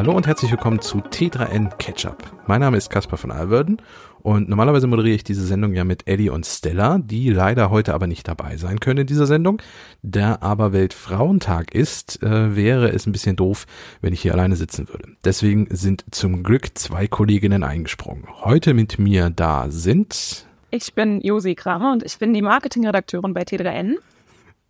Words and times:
Hallo 0.00 0.16
und 0.16 0.26
herzlich 0.26 0.50
willkommen 0.50 0.80
zu 0.80 1.00
T3N 1.00 1.76
Ketchup. 1.76 2.16
Mein 2.46 2.62
Name 2.62 2.78
ist 2.78 2.88
Caspar 2.88 3.18
von 3.18 3.30
Alverden 3.30 3.82
und 4.22 4.48
normalerweise 4.48 4.86
moderiere 4.86 5.16
ich 5.16 5.24
diese 5.24 5.44
Sendung 5.44 5.74
ja 5.74 5.84
mit 5.84 6.08
Eddie 6.08 6.30
und 6.30 6.46
Stella, 6.46 6.96
die 6.96 7.28
leider 7.28 7.68
heute 7.68 7.92
aber 7.92 8.06
nicht 8.06 8.26
dabei 8.26 8.56
sein 8.56 8.80
können 8.80 9.00
in 9.00 9.06
dieser 9.06 9.26
Sendung. 9.26 9.60
Da 10.02 10.38
aber 10.40 10.72
Weltfrauentag 10.72 11.74
ist, 11.74 12.22
äh, 12.22 12.56
wäre 12.56 12.88
es 12.90 13.06
ein 13.06 13.12
bisschen 13.12 13.36
doof, 13.36 13.66
wenn 14.00 14.14
ich 14.14 14.22
hier 14.22 14.32
alleine 14.32 14.56
sitzen 14.56 14.88
würde. 14.88 15.06
Deswegen 15.22 15.66
sind 15.68 16.06
zum 16.12 16.44
Glück 16.44 16.78
zwei 16.78 17.06
Kolleginnen 17.06 17.62
eingesprungen. 17.62 18.24
Heute 18.42 18.72
mit 18.72 18.98
mir 18.98 19.28
da 19.28 19.66
sind... 19.68 20.46
Ich 20.70 20.94
bin 20.94 21.20
Josi 21.20 21.54
Kramer 21.54 21.92
und 21.92 22.04
ich 22.04 22.18
bin 22.18 22.32
die 22.32 22.40
Marketingredakteurin 22.40 23.34
bei 23.34 23.42
T3N. 23.42 23.96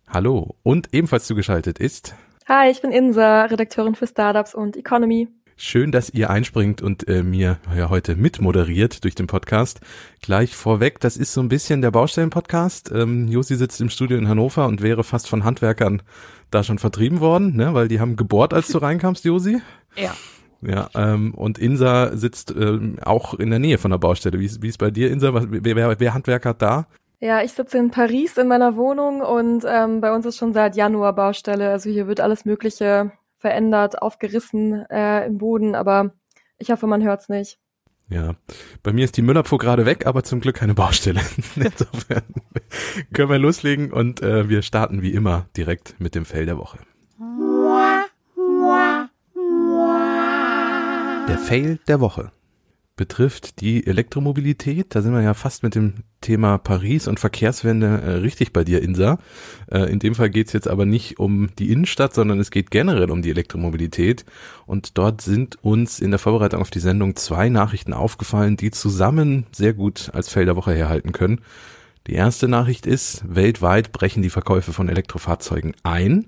Hallo 0.09 0.55
und 0.61 0.93
ebenfalls 0.93 1.25
zugeschaltet 1.25 1.79
ist... 1.79 2.15
Hi, 2.47 2.71
ich 2.71 2.81
bin 2.81 2.91
Insa, 2.91 3.45
Redakteurin 3.45 3.93
für 3.93 4.07
Startups 4.07 4.55
und 4.55 4.75
Economy. 4.75 5.27
Schön, 5.57 5.91
dass 5.91 6.09
ihr 6.09 6.31
einspringt 6.31 6.81
und 6.81 7.07
äh, 7.07 7.21
mir 7.21 7.59
ja 7.77 7.89
heute 7.91 8.15
mitmoderiert 8.15 9.03
durch 9.03 9.13
den 9.13 9.27
Podcast. 9.27 9.79
Gleich 10.23 10.55
vorweg, 10.55 10.99
das 10.99 11.17
ist 11.17 11.33
so 11.33 11.41
ein 11.41 11.49
bisschen 11.49 11.83
der 11.83 11.91
Baustellen-Podcast. 11.91 12.91
Ähm, 12.91 13.27
Josi 13.27 13.55
sitzt 13.55 13.79
im 13.79 13.91
Studio 13.91 14.17
in 14.17 14.27
Hannover 14.27 14.65
und 14.65 14.81
wäre 14.81 15.03
fast 15.03 15.29
von 15.29 15.43
Handwerkern 15.43 16.01
da 16.49 16.63
schon 16.63 16.79
vertrieben 16.79 17.19
worden, 17.19 17.55
ne? 17.55 17.75
weil 17.75 17.87
die 17.87 17.99
haben 17.99 18.15
gebohrt, 18.15 18.55
als 18.55 18.69
du 18.69 18.79
reinkamst, 18.79 19.23
Josi. 19.23 19.61
Ja. 19.95 20.15
Ja, 20.63 20.89
ähm, 20.95 21.33
und 21.35 21.59
Insa 21.59 22.15
sitzt 22.15 22.51
ähm, 22.51 22.97
auch 23.03 23.35
in 23.35 23.49
der 23.49 23.59
Nähe 23.59 23.77
von 23.77 23.91
der 23.91 23.97
Baustelle. 23.97 24.39
Wie 24.39 24.45
ist, 24.45 24.61
wie 24.61 24.67
ist 24.67 24.77
bei 24.77 24.91
dir, 24.91 25.11
Insa? 25.11 25.31
Wer, 25.33 25.75
wer, 25.75 25.99
wer 25.99 26.13
Handwerker 26.13 26.49
hat 26.49 26.61
da? 26.61 26.87
Ja, 27.23 27.43
ich 27.43 27.53
sitze 27.53 27.77
in 27.77 27.91
Paris 27.91 28.37
in 28.37 28.47
meiner 28.47 28.75
Wohnung 28.75 29.21
und 29.21 29.63
ähm, 29.67 30.01
bei 30.01 30.11
uns 30.11 30.25
ist 30.25 30.37
schon 30.37 30.53
seit 30.53 30.75
Januar 30.75 31.13
Baustelle. 31.13 31.69
Also 31.69 31.87
hier 31.91 32.07
wird 32.07 32.19
alles 32.19 32.45
Mögliche 32.45 33.11
verändert, 33.37 34.01
aufgerissen 34.01 34.89
äh, 34.89 35.27
im 35.27 35.37
Boden, 35.37 35.75
aber 35.75 36.15
ich 36.57 36.71
hoffe, 36.71 36.87
man 36.87 37.03
hört's 37.03 37.29
nicht. 37.29 37.59
Ja, 38.09 38.33
bei 38.81 38.91
mir 38.91 39.05
ist 39.05 39.17
die 39.17 39.21
Müllabfuhr 39.21 39.59
gerade 39.59 39.85
weg, 39.85 40.07
aber 40.07 40.23
zum 40.23 40.41
Glück 40.41 40.55
keine 40.55 40.73
Baustelle. 40.73 41.21
Insofern 41.55 42.23
können 43.13 43.29
wir 43.29 43.37
loslegen 43.37 43.93
und 43.93 44.23
äh, 44.23 44.49
wir 44.49 44.63
starten 44.63 45.03
wie 45.03 45.13
immer 45.13 45.45
direkt 45.55 45.99
mit 45.99 46.15
dem 46.15 46.25
Fell 46.25 46.47
der 46.47 46.57
Woche. 46.57 46.79
Der 51.27 51.37
Fail 51.37 51.77
der 51.87 51.99
Woche 51.99 52.31
betrifft 52.95 53.61
die 53.61 53.87
Elektromobilität. 53.87 54.93
Da 54.93 55.01
sind 55.01 55.13
wir 55.13 55.21
ja 55.21 55.33
fast 55.33 55.63
mit 55.63 55.75
dem 55.75 56.03
Thema 56.19 56.57
Paris 56.57 57.07
und 57.07 57.19
Verkehrswende 57.19 57.87
äh, 58.01 58.09
richtig 58.15 58.53
bei 58.53 58.63
dir, 58.63 58.81
Insa. 58.81 59.17
Äh, 59.71 59.91
in 59.91 59.99
dem 59.99 60.13
Fall 60.13 60.29
geht 60.29 60.47
es 60.47 60.53
jetzt 60.53 60.67
aber 60.67 60.85
nicht 60.85 61.17
um 61.17 61.49
die 61.57 61.71
Innenstadt, 61.71 62.13
sondern 62.13 62.39
es 62.39 62.51
geht 62.51 62.69
generell 62.69 63.09
um 63.09 63.21
die 63.21 63.31
Elektromobilität. 63.31 64.25
Und 64.65 64.97
dort 64.97 65.21
sind 65.21 65.57
uns 65.63 65.99
in 65.99 66.11
der 66.11 66.19
Vorbereitung 66.19 66.61
auf 66.61 66.69
die 66.69 66.79
Sendung 66.79 67.15
zwei 67.15 67.49
Nachrichten 67.49 67.93
aufgefallen, 67.93 68.57
die 68.57 68.71
zusammen 68.71 69.47
sehr 69.51 69.73
gut 69.73 70.11
als 70.13 70.29
Feld 70.29 70.47
der 70.47 70.55
Woche 70.55 70.73
herhalten 70.73 71.11
können. 71.11 71.41
Die 72.07 72.13
erste 72.13 72.47
Nachricht 72.47 72.85
ist, 72.87 73.23
weltweit 73.27 73.91
brechen 73.91 74.23
die 74.23 74.29
Verkäufe 74.29 74.73
von 74.73 74.89
Elektrofahrzeugen 74.89 75.75
ein. 75.83 76.27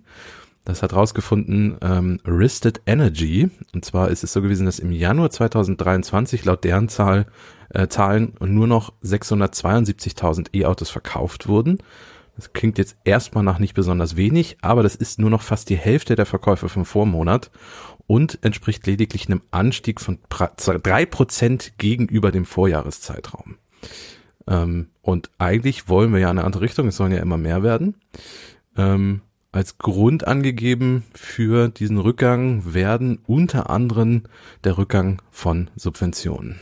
Das 0.66 0.82
hat 0.82 0.94
rausgefunden 0.94 1.78
ähm, 1.82 2.20
Risted 2.26 2.82
Energy. 2.86 3.50
Und 3.74 3.84
zwar 3.84 4.10
ist 4.10 4.24
es 4.24 4.32
so 4.32 4.42
gewesen, 4.42 4.66
dass 4.66 4.80
im 4.80 4.92
Januar 4.92 5.30
2023 5.30 6.46
laut 6.46 6.64
deren 6.64 6.88
Zahl, 6.88 7.26
äh, 7.70 7.88
Zahlen 7.88 8.34
nur 8.40 8.68
noch 8.68 8.94
672.000 9.04 10.54
E-Autos 10.54 10.90
verkauft 10.90 11.48
wurden. 11.48 11.80
Das 12.36 12.54
klingt 12.54 12.78
jetzt 12.78 12.96
erstmal 13.04 13.44
nach 13.44 13.60
nicht 13.60 13.74
besonders 13.76 14.16
wenig, 14.16 14.58
aber 14.62 14.82
das 14.82 14.96
ist 14.96 15.20
nur 15.20 15.30
noch 15.30 15.44
fast 15.44 15.70
die 15.70 15.78
Hälfte 15.78 16.16
der 16.16 16.26
Verkäufe 16.26 16.68
vom 16.68 16.86
Vormonat 16.86 17.52
und 18.08 18.40
entspricht 18.44 18.88
lediglich 18.88 19.28
einem 19.28 19.42
Anstieg 19.52 20.02
von 20.02 20.18
drei 20.30 21.06
Prozent 21.06 21.74
gegenüber 21.78 22.32
dem 22.32 22.46
Vorjahreszeitraum. 22.46 23.58
Ähm, 24.48 24.88
und 25.02 25.30
eigentlich 25.38 25.90
wollen 25.90 26.12
wir 26.12 26.20
ja 26.20 26.32
in 26.32 26.38
eine 26.38 26.46
andere 26.46 26.64
Richtung, 26.64 26.88
es 26.88 26.98
sollen 26.98 27.12
ja 27.12 27.20
immer 27.20 27.38
mehr 27.38 27.64
werden. 27.64 27.96
Ähm, 28.76 29.22
als 29.54 29.78
Grund 29.78 30.28
angegeben 30.28 31.06
für 31.14 31.70
diesen 31.70 32.00
Rückgang 32.00 32.74
werden 32.74 33.20
unter 33.28 33.70
anderem 33.70 34.24
der 34.64 34.78
Rückgang 34.78 35.22
von 35.32 35.70
Subventionen. 35.76 36.60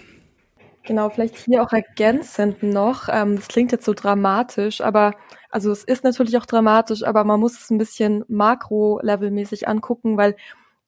Genau, 0.84 1.09
vielleicht 1.09 1.38
hier 1.38 1.63
auch 1.63 1.72
ergänzend 1.72 2.63
noch, 2.63 3.07
ähm, 3.09 3.35
das 3.35 3.47
klingt 3.47 3.72
jetzt 3.72 3.85
so 3.85 3.94
dramatisch, 3.94 4.81
aber 4.81 5.13
also 5.50 5.72
es 5.72 5.84
ist 5.84 6.03
natürlich 6.03 6.38
auch 6.38 6.46
dramatisch, 6.46 7.03
aber 7.03 7.24
man 7.24 7.40
muss 7.40 7.59
es 7.59 7.69
ein 7.69 7.78
bisschen 7.78 8.25
makro-levelmäßig 8.28 9.68
angucken, 9.68 10.18
weil 10.18 10.35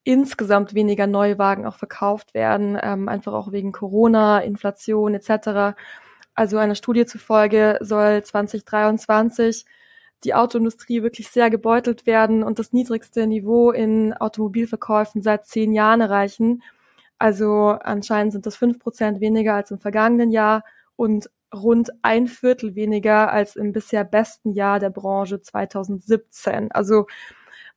insgesamt 0.04 0.74
weniger 0.74 1.08
Neuwagen 1.08 1.66
auch 1.66 1.76
verkauft 1.76 2.34
werden, 2.34 2.78
ähm, 2.82 3.08
einfach 3.08 3.34
auch 3.34 3.52
wegen 3.52 3.72
Corona, 3.72 4.40
Inflation 4.40 5.14
etc. 5.14 5.78
Also 6.34 6.58
einer 6.58 6.76
Studie 6.76 7.06
zufolge 7.06 7.78
soll 7.82 8.24
2023 8.24 9.66
die 10.24 10.34
Autoindustrie 10.34 11.04
wirklich 11.04 11.30
sehr 11.30 11.50
gebeutelt 11.50 12.06
werden 12.06 12.44
und 12.44 12.60
das 12.60 12.74
niedrigste 12.74 13.28
Niveau 13.28 13.72
in 13.72 14.14
Automobilverkäufen 14.14 15.22
seit 15.22 15.46
zehn 15.46 15.74
Jahren 15.74 16.02
erreichen. 16.02 16.64
Also 17.18 17.78
anscheinend 17.82 18.34
sind 18.34 18.46
das 18.46 18.56
fünf 18.56 18.80
Prozent 18.80 19.22
weniger 19.22 19.56
als 19.56 19.72
im 19.72 19.80
vergangenen 19.80 20.32
Jahr 20.32 20.64
und 20.96 21.30
rund 21.54 21.92
ein 22.02 22.28
Viertel 22.28 22.76
weniger 22.76 23.32
als 23.32 23.56
im 23.56 23.72
bisher 23.72 24.04
besten 24.04 24.54
Jahr 24.54 24.80
der 24.80 24.90
Branche 24.90 25.42
2017. 25.42 26.72
Also 26.72 27.06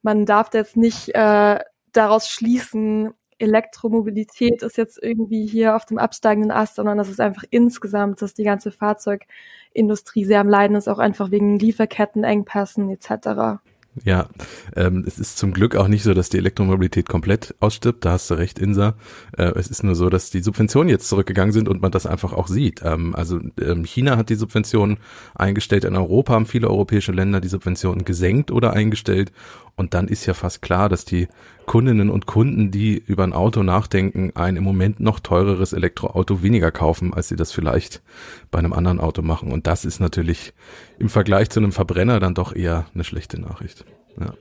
man 0.02 0.24
darf 0.24 0.52
jetzt 0.54 0.76
nicht 0.76 1.14
äh, 1.14 1.60
daraus 1.92 2.28
schließen, 2.28 3.12
Elektromobilität 3.38 4.62
ist 4.62 4.76
jetzt 4.76 5.02
irgendwie 5.02 5.46
hier 5.46 5.76
auf 5.76 5.84
dem 5.84 5.98
absteigenden 5.98 6.50
Ast, 6.50 6.76
sondern 6.76 6.98
das 6.98 7.08
ist 7.08 7.20
einfach 7.20 7.44
insgesamt, 7.50 8.22
dass 8.22 8.34
die 8.34 8.44
ganze 8.44 8.70
Fahrzeugindustrie 8.70 10.24
sehr 10.24 10.40
am 10.40 10.48
Leiden 10.48 10.76
ist, 10.76 10.88
auch 10.88 10.98
einfach 10.98 11.30
wegen 11.30 11.58
Lieferkettenengpässen 11.58 12.90
etc. 12.90 13.60
Ja, 14.04 14.28
ähm, 14.74 15.04
es 15.06 15.18
ist 15.18 15.38
zum 15.38 15.52
Glück 15.52 15.74
auch 15.74 15.88
nicht 15.88 16.02
so, 16.02 16.12
dass 16.12 16.28
die 16.28 16.36
Elektromobilität 16.36 17.08
komplett 17.08 17.54
ausstirbt. 17.60 18.04
Da 18.04 18.12
hast 18.12 18.30
du 18.30 18.34
recht, 18.34 18.58
Insa. 18.58 18.94
Äh, 19.36 19.52
es 19.56 19.68
ist 19.68 19.84
nur 19.84 19.94
so, 19.94 20.10
dass 20.10 20.30
die 20.30 20.42
Subventionen 20.42 20.90
jetzt 20.90 21.08
zurückgegangen 21.08 21.52
sind 21.52 21.68
und 21.68 21.80
man 21.80 21.92
das 21.92 22.06
einfach 22.06 22.32
auch 22.34 22.48
sieht. 22.48 22.82
Ähm, 22.84 23.14
also 23.14 23.40
ähm, 23.60 23.84
China 23.84 24.18
hat 24.18 24.28
die 24.28 24.34
Subventionen 24.34 24.98
eingestellt, 25.34 25.84
in 25.84 25.96
Europa 25.96 26.34
haben 26.34 26.46
viele 26.46 26.68
europäische 26.68 27.12
Länder 27.12 27.40
die 27.40 27.48
Subventionen 27.48 28.04
gesenkt 28.04 28.50
oder 28.50 28.74
eingestellt. 28.74 29.32
Und 29.76 29.92
dann 29.92 30.08
ist 30.08 30.24
ja 30.24 30.32
fast 30.32 30.62
klar, 30.62 30.88
dass 30.88 31.04
die 31.04 31.28
Kundinnen 31.66 32.08
und 32.08 32.24
Kunden, 32.24 32.70
die 32.70 32.96
über 32.96 33.24
ein 33.24 33.34
Auto 33.34 33.62
nachdenken, 33.62 34.32
ein 34.34 34.56
im 34.56 34.64
Moment 34.64 35.00
noch 35.00 35.20
teureres 35.20 35.74
Elektroauto 35.74 36.42
weniger 36.42 36.70
kaufen, 36.70 37.12
als 37.12 37.28
sie 37.28 37.36
das 37.36 37.52
vielleicht 37.52 38.02
bei 38.50 38.58
einem 38.58 38.72
anderen 38.72 39.00
Auto 39.00 39.20
machen. 39.20 39.52
Und 39.52 39.66
das 39.66 39.84
ist 39.84 40.00
natürlich 40.00 40.54
im 40.98 41.08
Vergleich 41.08 41.50
zu 41.50 41.60
einem 41.60 41.72
Verbrenner 41.72 42.20
dann 42.20 42.34
doch 42.34 42.54
eher 42.54 42.86
eine 42.94 43.04
schlechte 43.04 43.40
Nachricht. 43.40 43.84
Ja. 44.18 44.34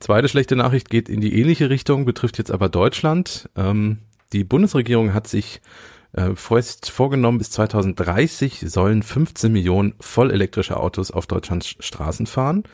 Zweite 0.00 0.28
schlechte 0.28 0.56
Nachricht 0.56 0.88
geht 0.88 1.08
in 1.08 1.20
die 1.20 1.38
ähnliche 1.38 1.70
Richtung, 1.70 2.04
betrifft 2.04 2.38
jetzt 2.38 2.50
aber 2.50 2.68
Deutschland. 2.68 3.48
Ähm, 3.56 3.98
die 4.32 4.44
Bundesregierung 4.44 5.12
hat 5.12 5.26
sich 5.26 5.60
äh, 6.12 6.34
vorgenommen, 6.34 7.38
bis 7.38 7.50
2030 7.50 8.64
sollen 8.66 9.02
15 9.02 9.52
Millionen 9.52 9.94
vollelektrische 10.00 10.76
Autos 10.76 11.10
auf 11.10 11.26
Deutschlands 11.26 11.76
Straßen 11.78 12.26
fahren. 12.26 12.64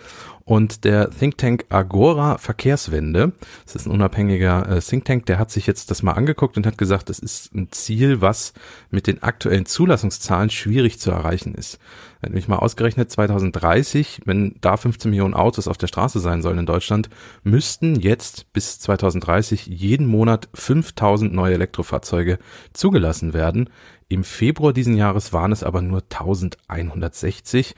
Und 0.48 0.84
der 0.84 1.10
Think 1.10 1.38
Tank 1.38 1.66
Agora 1.70 2.38
Verkehrswende, 2.38 3.32
das 3.64 3.74
ist 3.74 3.86
ein 3.86 3.90
unabhängiger 3.90 4.76
äh, 4.76 4.80
Think 4.80 5.04
Tank, 5.04 5.26
der 5.26 5.40
hat 5.40 5.50
sich 5.50 5.66
jetzt 5.66 5.90
das 5.90 6.04
mal 6.04 6.12
angeguckt 6.12 6.56
und 6.56 6.66
hat 6.66 6.78
gesagt, 6.78 7.08
das 7.08 7.18
ist 7.18 7.52
ein 7.52 7.72
Ziel, 7.72 8.20
was 8.20 8.52
mit 8.90 9.08
den 9.08 9.24
aktuellen 9.24 9.66
Zulassungszahlen 9.66 10.48
schwierig 10.50 11.00
zu 11.00 11.10
erreichen 11.10 11.56
ist. 11.56 11.80
Er 12.20 12.26
hat 12.26 12.30
nämlich 12.30 12.46
mal 12.46 12.58
ausgerechnet, 12.58 13.10
2030, 13.10 14.20
wenn 14.24 14.54
da 14.60 14.76
15 14.76 15.10
Millionen 15.10 15.34
Autos 15.34 15.66
auf 15.66 15.78
der 15.78 15.88
Straße 15.88 16.20
sein 16.20 16.42
sollen 16.42 16.58
in 16.58 16.66
Deutschland, 16.66 17.10
müssten 17.42 17.96
jetzt 17.96 18.52
bis 18.52 18.78
2030 18.78 19.66
jeden 19.66 20.06
Monat 20.06 20.48
5000 20.54 21.34
neue 21.34 21.54
Elektrofahrzeuge 21.54 22.38
zugelassen 22.72 23.34
werden. 23.34 23.68
Im 24.08 24.22
Februar 24.22 24.72
diesen 24.72 24.94
Jahres 24.94 25.32
waren 25.32 25.50
es 25.50 25.64
aber 25.64 25.82
nur 25.82 26.02
1160 26.02 27.74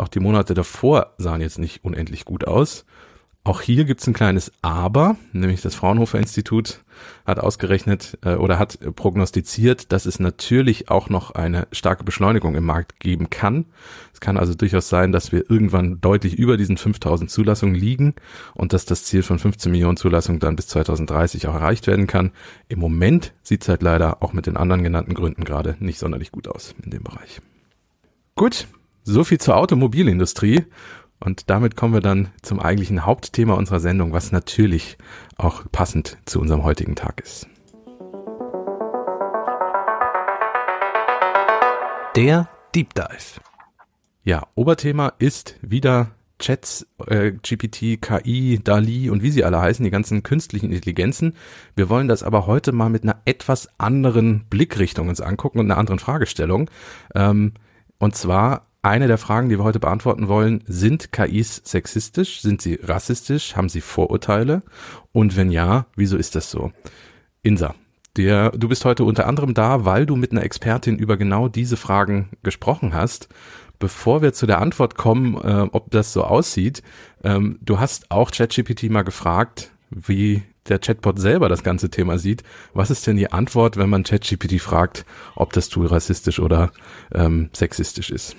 auch 0.00 0.08
die 0.08 0.20
Monate 0.20 0.54
davor 0.54 1.14
sahen 1.18 1.40
jetzt 1.40 1.58
nicht 1.58 1.84
unendlich 1.84 2.24
gut 2.24 2.46
aus. 2.46 2.84
Auch 3.42 3.62
hier 3.62 3.84
gibt's 3.84 4.06
ein 4.06 4.12
kleines 4.12 4.52
Aber, 4.60 5.16
nämlich 5.32 5.62
das 5.62 5.74
Fraunhofer 5.74 6.18
Institut 6.18 6.82
hat 7.24 7.40
ausgerechnet 7.40 8.18
äh, 8.22 8.34
oder 8.34 8.58
hat 8.58 8.78
prognostiziert, 8.94 9.92
dass 9.92 10.04
es 10.04 10.20
natürlich 10.20 10.90
auch 10.90 11.08
noch 11.08 11.30
eine 11.30 11.66
starke 11.72 12.04
Beschleunigung 12.04 12.54
im 12.54 12.66
Markt 12.66 13.00
geben 13.00 13.30
kann. 13.30 13.64
Es 14.12 14.20
kann 14.20 14.36
also 14.36 14.52
durchaus 14.52 14.90
sein, 14.90 15.10
dass 15.10 15.32
wir 15.32 15.50
irgendwann 15.50 16.02
deutlich 16.02 16.38
über 16.38 16.58
diesen 16.58 16.76
5000 16.76 17.30
Zulassungen 17.30 17.74
liegen 17.74 18.14
und 18.52 18.74
dass 18.74 18.84
das 18.84 19.04
Ziel 19.04 19.22
von 19.22 19.38
15 19.38 19.72
Millionen 19.72 19.96
Zulassungen 19.96 20.38
dann 20.38 20.56
bis 20.56 20.66
2030 20.68 21.46
auch 21.46 21.54
erreicht 21.54 21.86
werden 21.86 22.06
kann. 22.06 22.32
Im 22.68 22.78
Moment 22.78 23.32
sieht's 23.42 23.70
halt 23.70 23.82
leider 23.82 24.22
auch 24.22 24.34
mit 24.34 24.46
den 24.46 24.58
anderen 24.58 24.82
genannten 24.82 25.14
Gründen 25.14 25.44
gerade 25.44 25.76
nicht 25.80 25.98
sonderlich 25.98 26.30
gut 26.30 26.46
aus 26.46 26.74
in 26.84 26.90
dem 26.90 27.04
Bereich. 27.04 27.40
Gut, 28.34 28.68
so 29.10 29.24
viel 29.24 29.38
zur 29.38 29.56
Automobilindustrie. 29.56 30.64
Und 31.22 31.50
damit 31.50 31.76
kommen 31.76 31.92
wir 31.92 32.00
dann 32.00 32.28
zum 32.40 32.60
eigentlichen 32.60 33.04
Hauptthema 33.04 33.54
unserer 33.54 33.80
Sendung, 33.80 34.12
was 34.12 34.32
natürlich 34.32 34.96
auch 35.36 35.64
passend 35.70 36.16
zu 36.24 36.40
unserem 36.40 36.64
heutigen 36.64 36.94
Tag 36.94 37.20
ist. 37.20 37.46
Der 42.16 42.48
Deep 42.74 42.94
Dive. 42.94 43.40
Ja, 44.24 44.46
Oberthema 44.54 45.12
ist 45.18 45.56
wieder 45.60 46.12
Chats, 46.38 46.86
äh, 47.06 47.32
GPT, 47.32 48.00
KI, 48.00 48.60
DALI 48.62 49.10
und 49.10 49.22
wie 49.22 49.30
sie 49.30 49.44
alle 49.44 49.60
heißen, 49.60 49.84
die 49.84 49.90
ganzen 49.90 50.22
künstlichen 50.22 50.72
Intelligenzen. 50.72 51.34
Wir 51.76 51.90
wollen 51.90 52.08
das 52.08 52.22
aber 52.22 52.46
heute 52.46 52.72
mal 52.72 52.88
mit 52.88 53.02
einer 53.02 53.20
etwas 53.26 53.68
anderen 53.78 54.46
Blickrichtung 54.48 55.08
uns 55.08 55.20
angucken 55.20 55.58
und 55.58 55.66
einer 55.66 55.78
anderen 55.78 55.98
Fragestellung. 55.98 56.70
Ähm, 57.14 57.52
und 57.98 58.16
zwar 58.16 58.69
eine 58.82 59.08
der 59.08 59.18
Fragen, 59.18 59.48
die 59.48 59.58
wir 59.58 59.64
heute 59.64 59.80
beantworten 59.80 60.28
wollen, 60.28 60.62
sind 60.66 61.12
KIs 61.12 61.62
sexistisch? 61.64 62.40
Sind 62.40 62.62
sie 62.62 62.78
rassistisch? 62.82 63.56
Haben 63.56 63.68
sie 63.68 63.80
Vorurteile? 63.80 64.62
Und 65.12 65.36
wenn 65.36 65.50
ja, 65.50 65.86
wieso 65.96 66.16
ist 66.16 66.34
das 66.34 66.50
so? 66.50 66.72
Insa, 67.42 67.74
der, 68.16 68.50
du 68.50 68.68
bist 68.68 68.84
heute 68.84 69.04
unter 69.04 69.26
anderem 69.26 69.54
da, 69.54 69.84
weil 69.84 70.06
du 70.06 70.16
mit 70.16 70.32
einer 70.32 70.42
Expertin 70.42 70.98
über 70.98 71.16
genau 71.16 71.48
diese 71.48 71.76
Fragen 71.76 72.30
gesprochen 72.42 72.94
hast. 72.94 73.28
Bevor 73.78 74.20
wir 74.20 74.32
zu 74.32 74.46
der 74.46 74.60
Antwort 74.60 74.96
kommen, 74.96 75.36
äh, 75.36 75.66
ob 75.72 75.90
das 75.90 76.12
so 76.12 76.24
aussieht, 76.24 76.82
ähm, 77.24 77.58
du 77.62 77.80
hast 77.80 78.10
auch 78.10 78.30
ChatGPT 78.30 78.90
mal 78.90 79.02
gefragt, 79.02 79.72
wie 79.90 80.42
der 80.68 80.78
Chatbot 80.78 81.18
selber 81.18 81.48
das 81.48 81.62
ganze 81.62 81.90
Thema 81.90 82.18
sieht. 82.18 82.42
Was 82.74 82.90
ist 82.90 83.06
denn 83.06 83.16
die 83.16 83.32
Antwort, 83.32 83.76
wenn 83.76 83.88
man 83.88 84.04
ChatGPT 84.04 84.60
fragt, 84.60 85.06
ob 85.34 85.52
das 85.52 85.68
Tool 85.68 85.86
rassistisch 85.86 86.40
oder 86.40 86.72
ähm, 87.12 87.50
sexistisch 87.52 88.10
ist? 88.10 88.36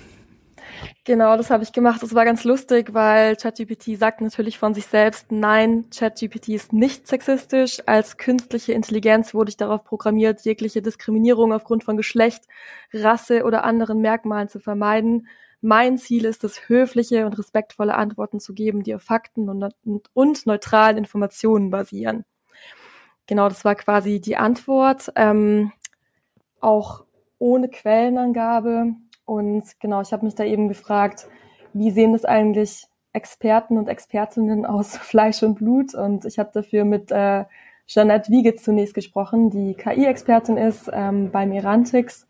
Genau, 1.04 1.36
das 1.36 1.50
habe 1.50 1.62
ich 1.64 1.72
gemacht. 1.72 2.02
Das 2.02 2.14
war 2.14 2.24
ganz 2.24 2.44
lustig, 2.44 2.94
weil 2.94 3.36
ChatGPT 3.36 3.98
sagt 3.98 4.20
natürlich 4.20 4.58
von 4.58 4.74
sich 4.74 4.86
selbst, 4.86 5.32
nein, 5.32 5.86
ChatGPT 5.90 6.50
ist 6.50 6.72
nicht 6.72 7.06
sexistisch. 7.06 7.82
Als 7.86 8.16
künstliche 8.16 8.72
Intelligenz 8.72 9.34
wurde 9.34 9.50
ich 9.50 9.56
darauf 9.56 9.84
programmiert, 9.84 10.42
jegliche 10.44 10.82
Diskriminierung 10.82 11.52
aufgrund 11.52 11.84
von 11.84 11.96
Geschlecht, 11.96 12.44
Rasse 12.92 13.44
oder 13.44 13.64
anderen 13.64 14.00
Merkmalen 14.00 14.48
zu 14.48 14.60
vermeiden. 14.60 15.26
Mein 15.60 15.98
Ziel 15.98 16.24
ist 16.24 16.44
es, 16.44 16.68
höfliche 16.68 17.24
und 17.26 17.38
respektvolle 17.38 17.94
Antworten 17.94 18.40
zu 18.40 18.52
geben, 18.52 18.82
die 18.82 18.94
auf 18.94 19.02
Fakten 19.02 19.48
und, 19.48 19.74
und 20.12 20.46
neutralen 20.46 20.96
Informationen 20.96 21.70
basieren. 21.70 22.24
Genau, 23.26 23.48
das 23.48 23.64
war 23.64 23.76
quasi 23.76 24.20
die 24.20 24.36
Antwort. 24.36 25.12
Ähm, 25.14 25.72
auch 26.60 27.04
ohne 27.38 27.68
Quellenangabe 27.68 28.94
und 29.24 29.64
genau, 29.80 30.00
ich 30.02 30.12
habe 30.12 30.24
mich 30.24 30.34
da 30.34 30.44
eben 30.44 30.68
gefragt, 30.68 31.28
wie 31.72 31.90
sehen 31.90 32.12
das 32.12 32.24
eigentlich 32.24 32.86
Experten 33.12 33.78
und 33.78 33.88
Expertinnen 33.88 34.66
aus 34.66 34.96
Fleisch 34.98 35.42
und 35.42 35.56
Blut? 35.56 35.94
Und 35.94 36.24
ich 36.24 36.38
habe 36.38 36.50
dafür 36.52 36.84
mit 36.84 37.10
äh, 37.10 37.44
Jeanette 37.86 38.30
Wiege 38.30 38.54
zunächst 38.56 38.94
gesprochen, 38.94 39.50
die 39.50 39.74
KI-Expertin 39.74 40.56
ist 40.56 40.90
ähm, 40.92 41.30
beim 41.30 41.52
Irantix. 41.52 42.26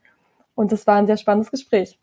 Und 0.54 0.72
das 0.72 0.86
war 0.86 0.96
ein 0.96 1.06
sehr 1.06 1.16
spannendes 1.16 1.50
Gespräch. 1.50 1.98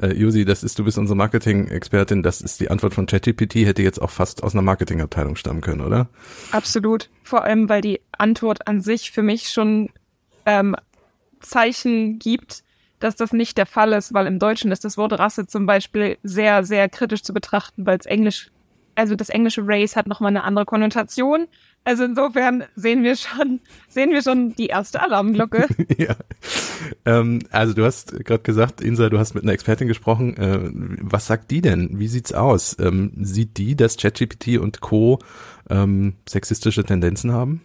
Äh, 0.00 0.14
Josi, 0.14 0.44
das 0.44 0.62
ist, 0.62 0.78
du 0.78 0.84
bist 0.84 0.98
unsere 0.98 1.16
Marketing-Expertin. 1.16 2.22
Das 2.22 2.40
ist 2.40 2.60
die 2.60 2.70
Antwort 2.70 2.94
von 2.94 3.06
ChatGPT, 3.06 3.66
hätte 3.66 3.82
jetzt 3.82 4.00
auch 4.00 4.10
fast 4.10 4.42
aus 4.42 4.54
einer 4.54 4.62
Marketingabteilung 4.62 5.36
stammen 5.36 5.60
können, 5.60 5.80
oder? 5.80 6.08
Absolut. 6.52 7.10
Vor 7.22 7.44
allem, 7.44 7.68
weil 7.68 7.80
die 7.80 8.00
Antwort 8.16 8.66
an 8.68 8.80
sich 8.80 9.10
für 9.10 9.22
mich 9.22 9.48
schon 9.48 9.90
ähm, 10.46 10.76
Zeichen 11.40 12.18
gibt, 12.18 12.63
dass 13.00 13.16
das 13.16 13.32
nicht 13.32 13.58
der 13.58 13.66
Fall 13.66 13.92
ist, 13.92 14.14
weil 14.14 14.26
im 14.26 14.38
Deutschen 14.38 14.72
ist 14.72 14.84
das 14.84 14.96
Wort 14.96 15.12
Rasse 15.18 15.46
zum 15.46 15.66
Beispiel 15.66 16.18
sehr, 16.22 16.64
sehr 16.64 16.88
kritisch 16.88 17.22
zu 17.22 17.32
betrachten, 17.32 17.86
weil 17.86 17.98
es 17.98 18.06
Englisch, 18.06 18.50
also 18.94 19.14
das 19.14 19.28
englische 19.28 19.62
Race 19.64 19.96
hat 19.96 20.06
nochmal 20.06 20.30
eine 20.30 20.44
andere 20.44 20.64
Konnotation. 20.64 21.46
Also 21.86 22.04
insofern 22.04 22.64
sehen 22.76 23.02
wir 23.02 23.14
schon, 23.16 23.60
sehen 23.88 24.10
wir 24.10 24.22
schon 24.22 24.54
die 24.54 24.68
erste 24.68 25.02
Alarmglocke. 25.02 25.66
ja. 25.98 26.16
Ähm, 27.04 27.40
also 27.50 27.74
du 27.74 27.84
hast 27.84 28.24
gerade 28.24 28.42
gesagt, 28.42 28.80
Insa, 28.80 29.10
du 29.10 29.18
hast 29.18 29.34
mit 29.34 29.42
einer 29.44 29.52
Expertin 29.52 29.88
gesprochen. 29.88 30.36
Äh, 30.38 30.70
was 31.02 31.26
sagt 31.26 31.50
die 31.50 31.60
denn? 31.60 31.98
Wie 31.98 32.08
sieht's 32.08 32.32
aus? 32.32 32.76
Ähm, 32.80 33.12
sieht 33.16 33.58
die, 33.58 33.76
dass 33.76 33.98
ChatGPT 33.98 34.58
und 34.58 34.80
Co. 34.80 35.18
Ähm, 35.68 36.14
sexistische 36.26 36.84
Tendenzen 36.84 37.32
haben? 37.32 37.60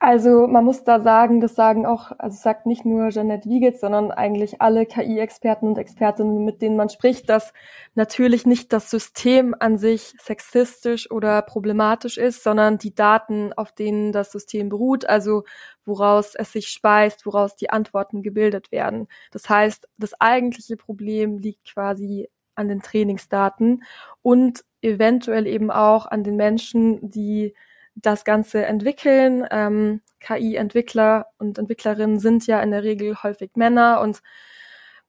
Also 0.00 0.46
man 0.46 0.64
muss 0.64 0.84
da 0.84 1.00
sagen, 1.00 1.40
das 1.40 1.56
sagen 1.56 1.84
auch, 1.84 2.12
also 2.18 2.36
sagt 2.40 2.66
nicht 2.66 2.84
nur 2.84 3.08
Jeanette 3.08 3.48
Wiegels, 3.48 3.80
sondern 3.80 4.12
eigentlich 4.12 4.62
alle 4.62 4.86
KI-Experten 4.86 5.66
und 5.66 5.76
Expertinnen, 5.76 6.44
mit 6.44 6.62
denen 6.62 6.76
man 6.76 6.88
spricht, 6.88 7.28
dass 7.28 7.52
natürlich 7.96 8.46
nicht 8.46 8.72
das 8.72 8.90
System 8.90 9.56
an 9.58 9.76
sich 9.76 10.14
sexistisch 10.20 11.10
oder 11.10 11.42
problematisch 11.42 12.16
ist, 12.16 12.44
sondern 12.44 12.78
die 12.78 12.94
Daten, 12.94 13.52
auf 13.54 13.72
denen 13.72 14.12
das 14.12 14.30
System 14.30 14.68
beruht, 14.68 15.04
also 15.08 15.42
woraus 15.84 16.36
es 16.36 16.52
sich 16.52 16.68
speist, 16.68 17.26
woraus 17.26 17.56
die 17.56 17.70
Antworten 17.70 18.22
gebildet 18.22 18.70
werden. 18.70 19.08
Das 19.32 19.48
heißt, 19.48 19.88
das 19.98 20.14
eigentliche 20.20 20.76
Problem 20.76 21.38
liegt 21.38 21.72
quasi 21.74 22.28
an 22.54 22.68
den 22.68 22.82
Trainingsdaten 22.82 23.82
und 24.22 24.64
eventuell 24.80 25.48
eben 25.48 25.72
auch 25.72 26.06
an 26.06 26.22
den 26.22 26.36
Menschen, 26.36 27.10
die 27.10 27.54
das 28.02 28.24
Ganze 28.24 28.64
entwickeln. 28.64 29.46
Ähm, 29.50 30.00
KI-Entwickler 30.20 31.26
und 31.38 31.58
Entwicklerinnen 31.58 32.18
sind 32.18 32.46
ja 32.46 32.60
in 32.60 32.70
der 32.70 32.82
Regel 32.82 33.22
häufig 33.22 33.52
Männer 33.54 34.00
und 34.00 34.22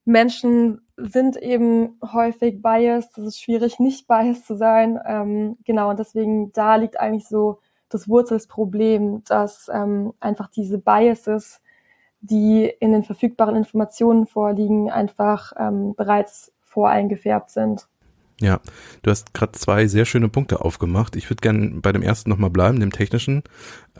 Menschen 0.05 0.81
sind 0.97 1.37
eben 1.37 1.99
häufig 2.13 2.61
biased. 2.61 3.17
Es 3.17 3.25
ist 3.25 3.41
schwierig, 3.41 3.79
nicht 3.79 4.07
biased 4.07 4.45
zu 4.45 4.55
sein. 4.55 4.99
Ähm, 5.05 5.57
genau, 5.65 5.89
und 5.89 5.99
deswegen 5.99 6.51
da 6.53 6.75
liegt 6.75 6.99
eigentlich 6.99 7.27
so 7.27 7.59
das 7.89 8.07
Wurzelsproblem, 8.07 9.23
dass 9.25 9.69
ähm, 9.73 10.13
einfach 10.19 10.49
diese 10.49 10.77
Biases, 10.77 11.61
die 12.21 12.65
in 12.79 12.91
den 12.91 13.03
verfügbaren 13.03 13.55
Informationen 13.55 14.27
vorliegen, 14.27 14.89
einfach 14.89 15.53
ähm, 15.57 15.95
bereits 15.95 16.53
voreingefärbt 16.61 17.49
sind. 17.49 17.87
Ja, 18.41 18.61
du 19.01 19.11
hast 19.11 19.33
gerade 19.33 19.51
zwei 19.53 19.87
sehr 19.87 20.05
schöne 20.05 20.29
Punkte 20.29 20.61
aufgemacht. 20.61 21.17
Ich 21.17 21.29
würde 21.29 21.41
gerne 21.41 21.71
bei 21.81 21.91
dem 21.91 22.01
ersten 22.01 22.29
nochmal 22.29 22.49
bleiben, 22.49 22.79
dem 22.79 22.91
technischen. 22.91 23.43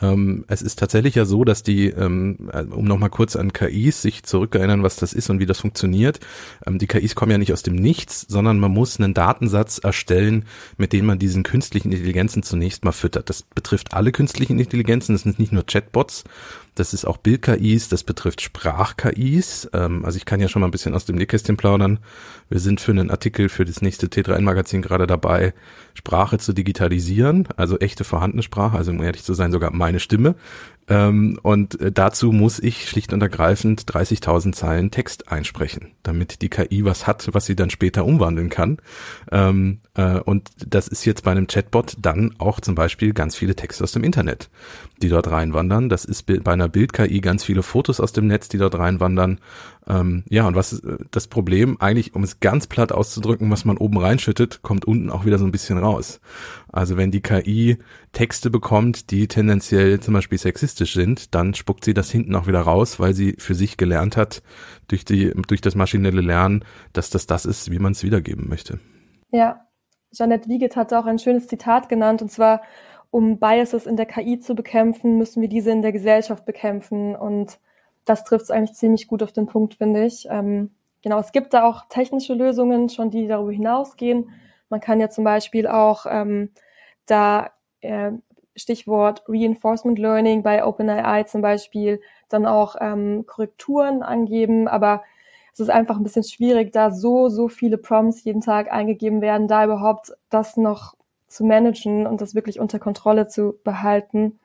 Ähm, 0.01 0.45
es 0.47 0.61
ist 0.61 0.79
tatsächlich 0.79 1.15
ja 1.15 1.25
so, 1.25 1.43
dass 1.43 1.61
die, 1.61 1.87
ähm, 1.87 2.49
äh, 2.53 2.63
um 2.63 2.85
nochmal 2.85 3.09
kurz 3.09 3.35
an 3.35 3.51
KIs 3.51 4.01
sich 4.01 4.23
zurückerinnern, 4.23 4.81
was 4.81 4.95
das 4.95 5.11
ist 5.11 5.29
und 5.29 5.39
wie 5.39 5.45
das 5.45 5.59
funktioniert, 5.59 6.21
ähm, 6.65 6.79
die 6.79 6.87
KIs 6.87 7.15
kommen 7.15 7.33
ja 7.33 7.37
nicht 7.37 7.51
aus 7.51 7.63
dem 7.63 7.75
Nichts, 7.75 8.25
sondern 8.29 8.59
man 8.59 8.71
muss 8.71 8.97
einen 8.97 9.13
Datensatz 9.13 9.79
erstellen, 9.79 10.45
mit 10.77 10.93
dem 10.93 11.05
man 11.05 11.19
diesen 11.19 11.43
künstlichen 11.43 11.91
Intelligenzen 11.91 12.41
zunächst 12.41 12.85
mal 12.85 12.93
füttert. 12.93 13.29
Das 13.29 13.43
betrifft 13.43 13.93
alle 13.93 14.13
künstlichen 14.13 14.57
Intelligenzen, 14.57 15.13
das 15.13 15.23
sind 15.23 15.37
nicht 15.37 15.51
nur 15.51 15.65
Chatbots, 15.65 16.23
das 16.79 16.93
ist 16.93 17.05
auch 17.05 17.17
Bild-KIs, 17.17 17.89
das 17.89 18.03
betrifft 18.03 18.41
Sprach-KIs. 18.41 19.69
Ähm, 19.73 20.05
also 20.05 20.17
ich 20.17 20.25
kann 20.25 20.39
ja 20.39 20.47
schon 20.47 20.61
mal 20.61 20.67
ein 20.67 20.71
bisschen 20.71 20.95
aus 20.95 21.05
dem 21.05 21.17
Nähkästchen 21.17 21.57
plaudern. 21.57 21.99
Wir 22.49 22.59
sind 22.59 22.79
für 22.79 22.91
einen 22.91 23.11
Artikel 23.11 23.49
für 23.49 23.65
das 23.65 23.81
nächste 23.81 24.07
T3N-Magazin 24.07 24.81
gerade 24.81 25.05
dabei, 25.05 25.53
Sprache 25.93 26.37
zu 26.37 26.53
digitalisieren, 26.53 27.47
also 27.57 27.77
echte 27.77 28.03
vorhandene 28.03 28.43
Sprache, 28.43 28.77
also 28.77 28.91
um 28.91 29.03
ehrlich 29.03 29.23
zu 29.23 29.33
sein, 29.33 29.51
sogar 29.51 29.71
meine 29.71 29.99
Stimme. 29.99 30.35
Ähm, 30.89 31.39
und 31.43 31.79
äh, 31.79 31.91
dazu 31.91 32.31
muss 32.31 32.59
ich 32.59 32.89
schlicht 32.89 33.13
und 33.13 33.21
ergreifend 33.21 33.83
30.000 33.83 34.53
Zeilen 34.53 34.89
Text 34.89 35.31
einsprechen, 35.31 35.91
damit 36.01 36.41
die 36.41 36.49
KI 36.49 36.83
was 36.83 37.05
hat, 37.05 37.29
was 37.31 37.45
sie 37.45 37.55
dann 37.55 37.69
später 37.69 38.05
umwandeln 38.05 38.49
kann. 38.49 38.77
Ähm, 39.31 39.81
äh, 39.93 40.19
und 40.19 40.49
das 40.65 40.87
ist 40.87 41.05
jetzt 41.05 41.23
bei 41.23 41.31
einem 41.31 41.45
Chatbot 41.45 41.95
dann 41.99 42.33
auch 42.39 42.59
zum 42.59 42.73
Beispiel 42.73 43.13
ganz 43.13 43.35
viele 43.35 43.55
Texte 43.55 43.83
aus 43.83 43.91
dem 43.91 44.03
Internet, 44.03 44.49
die 45.01 45.09
dort 45.09 45.29
reinwandern. 45.29 45.89
Das 45.89 46.05
ist 46.05 46.23
bei 46.25 46.51
einer 46.51 46.67
Bild-KI 46.67 47.21
ganz 47.21 47.43
viele 47.43 47.61
Fotos 47.61 47.99
aus 47.99 48.11
dem 48.11 48.25
Netz, 48.25 48.49
die 48.49 48.57
dort 48.57 48.75
reinwandern. 48.75 49.39
Ähm, 49.89 50.23
ja, 50.29 50.47
und 50.47 50.55
was 50.55 50.71
ist 50.71 50.85
äh, 50.85 50.97
das 51.09 51.27
Problem? 51.27 51.77
Eigentlich, 51.79 52.13
um 52.13 52.23
es 52.23 52.39
ganz 52.39 52.67
platt 52.67 52.91
auszudrücken, 52.91 53.49
was 53.49 53.65
man 53.65 53.77
oben 53.77 53.97
reinschüttet, 53.97 54.61
kommt 54.61 54.85
unten 54.85 55.09
auch 55.09 55.25
wieder 55.25 55.39
so 55.39 55.45
ein 55.45 55.51
bisschen 55.51 55.79
raus. 55.79 56.21
Also 56.71 56.95
wenn 56.95 57.09
die 57.09 57.21
KI 57.21 57.77
Texte 58.11 58.51
bekommt, 58.51 59.09
die 59.09 59.27
tendenziell 59.27 59.99
zum 59.99 60.13
Beispiel 60.13 60.37
sexistisch 60.37 60.93
sind, 60.93 61.33
dann 61.33 61.55
spuckt 61.55 61.83
sie 61.83 61.95
das 61.95 62.11
hinten 62.11 62.35
auch 62.35 62.45
wieder 62.45 62.61
raus, 62.61 62.99
weil 62.99 63.13
sie 63.13 63.35
für 63.39 63.55
sich 63.55 63.77
gelernt 63.77 64.15
hat, 64.15 64.43
durch 64.87 65.05
die, 65.05 65.31
durch 65.47 65.61
das 65.61 65.73
maschinelle 65.73 66.21
Lernen, 66.21 66.63
dass 66.93 67.09
das 67.09 67.25
das 67.25 67.45
ist, 67.45 67.71
wie 67.71 67.79
man 67.79 67.93
es 67.93 68.03
wiedergeben 68.03 68.47
möchte. 68.47 68.79
Ja, 69.31 69.65
Jeanette 70.11 70.49
Wiegert 70.49 70.75
hat 70.75 70.93
auch 70.93 71.05
ein 71.05 71.19
schönes 71.19 71.47
Zitat 71.47 71.89
genannt, 71.89 72.21
und 72.21 72.31
zwar, 72.31 72.61
um 73.11 73.39
Biases 73.39 73.87
in 73.87 73.95
der 73.95 74.05
KI 74.05 74.39
zu 74.39 74.53
bekämpfen, 74.53 75.17
müssen 75.17 75.41
wir 75.41 75.49
diese 75.49 75.71
in 75.71 75.81
der 75.81 75.91
Gesellschaft 75.91 76.45
bekämpfen. 76.45 77.15
Und 77.15 77.59
das 78.05 78.23
trifft 78.23 78.45
es 78.45 78.51
eigentlich 78.51 78.77
ziemlich 78.77 79.07
gut 79.07 79.23
auf 79.23 79.31
den 79.31 79.45
Punkt, 79.45 79.75
finde 79.75 80.05
ich. 80.05 80.27
Ähm, 80.29 80.71
genau, 81.03 81.19
es 81.19 81.31
gibt 81.31 81.53
da 81.53 81.63
auch 81.63 81.87
technische 81.89 82.33
Lösungen 82.33 82.89
schon, 82.89 83.09
die 83.09 83.27
darüber 83.27 83.51
hinausgehen. 83.51 84.29
Man 84.69 84.79
kann 84.79 84.99
ja 84.99 85.09
zum 85.09 85.23
Beispiel 85.23 85.67
auch 85.67 86.05
ähm, 86.09 86.51
da 87.05 87.51
äh, 87.81 88.11
Stichwort 88.55 89.23
Reinforcement 89.27 89.97
Learning 89.97 90.43
bei 90.43 90.63
OpenAI 90.63 91.23
zum 91.23 91.41
Beispiel 91.41 92.01
dann 92.27 92.45
auch 92.45 92.75
ähm, 92.79 93.25
Korrekturen 93.25 94.03
angeben, 94.03 94.67
aber 94.67 95.03
es 95.53 95.59
ist 95.59 95.69
einfach 95.69 95.97
ein 95.97 96.03
bisschen 96.03 96.23
schwierig, 96.23 96.71
da 96.71 96.91
so, 96.91 97.29
so 97.29 97.47
viele 97.47 97.77
Prompts 97.77 98.23
jeden 98.23 98.41
Tag 98.41 98.71
eingegeben 98.71 99.21
werden, 99.21 99.47
da 99.47 99.65
überhaupt 99.65 100.13
das 100.29 100.57
noch 100.57 100.95
zu 101.27 101.45
managen 101.45 102.07
und 102.07 102.21
das 102.21 102.35
wirklich 102.35 102.59
unter 102.59 102.79
Kontrolle 102.79 103.27
zu 103.27 103.55
behalten. 103.63 104.39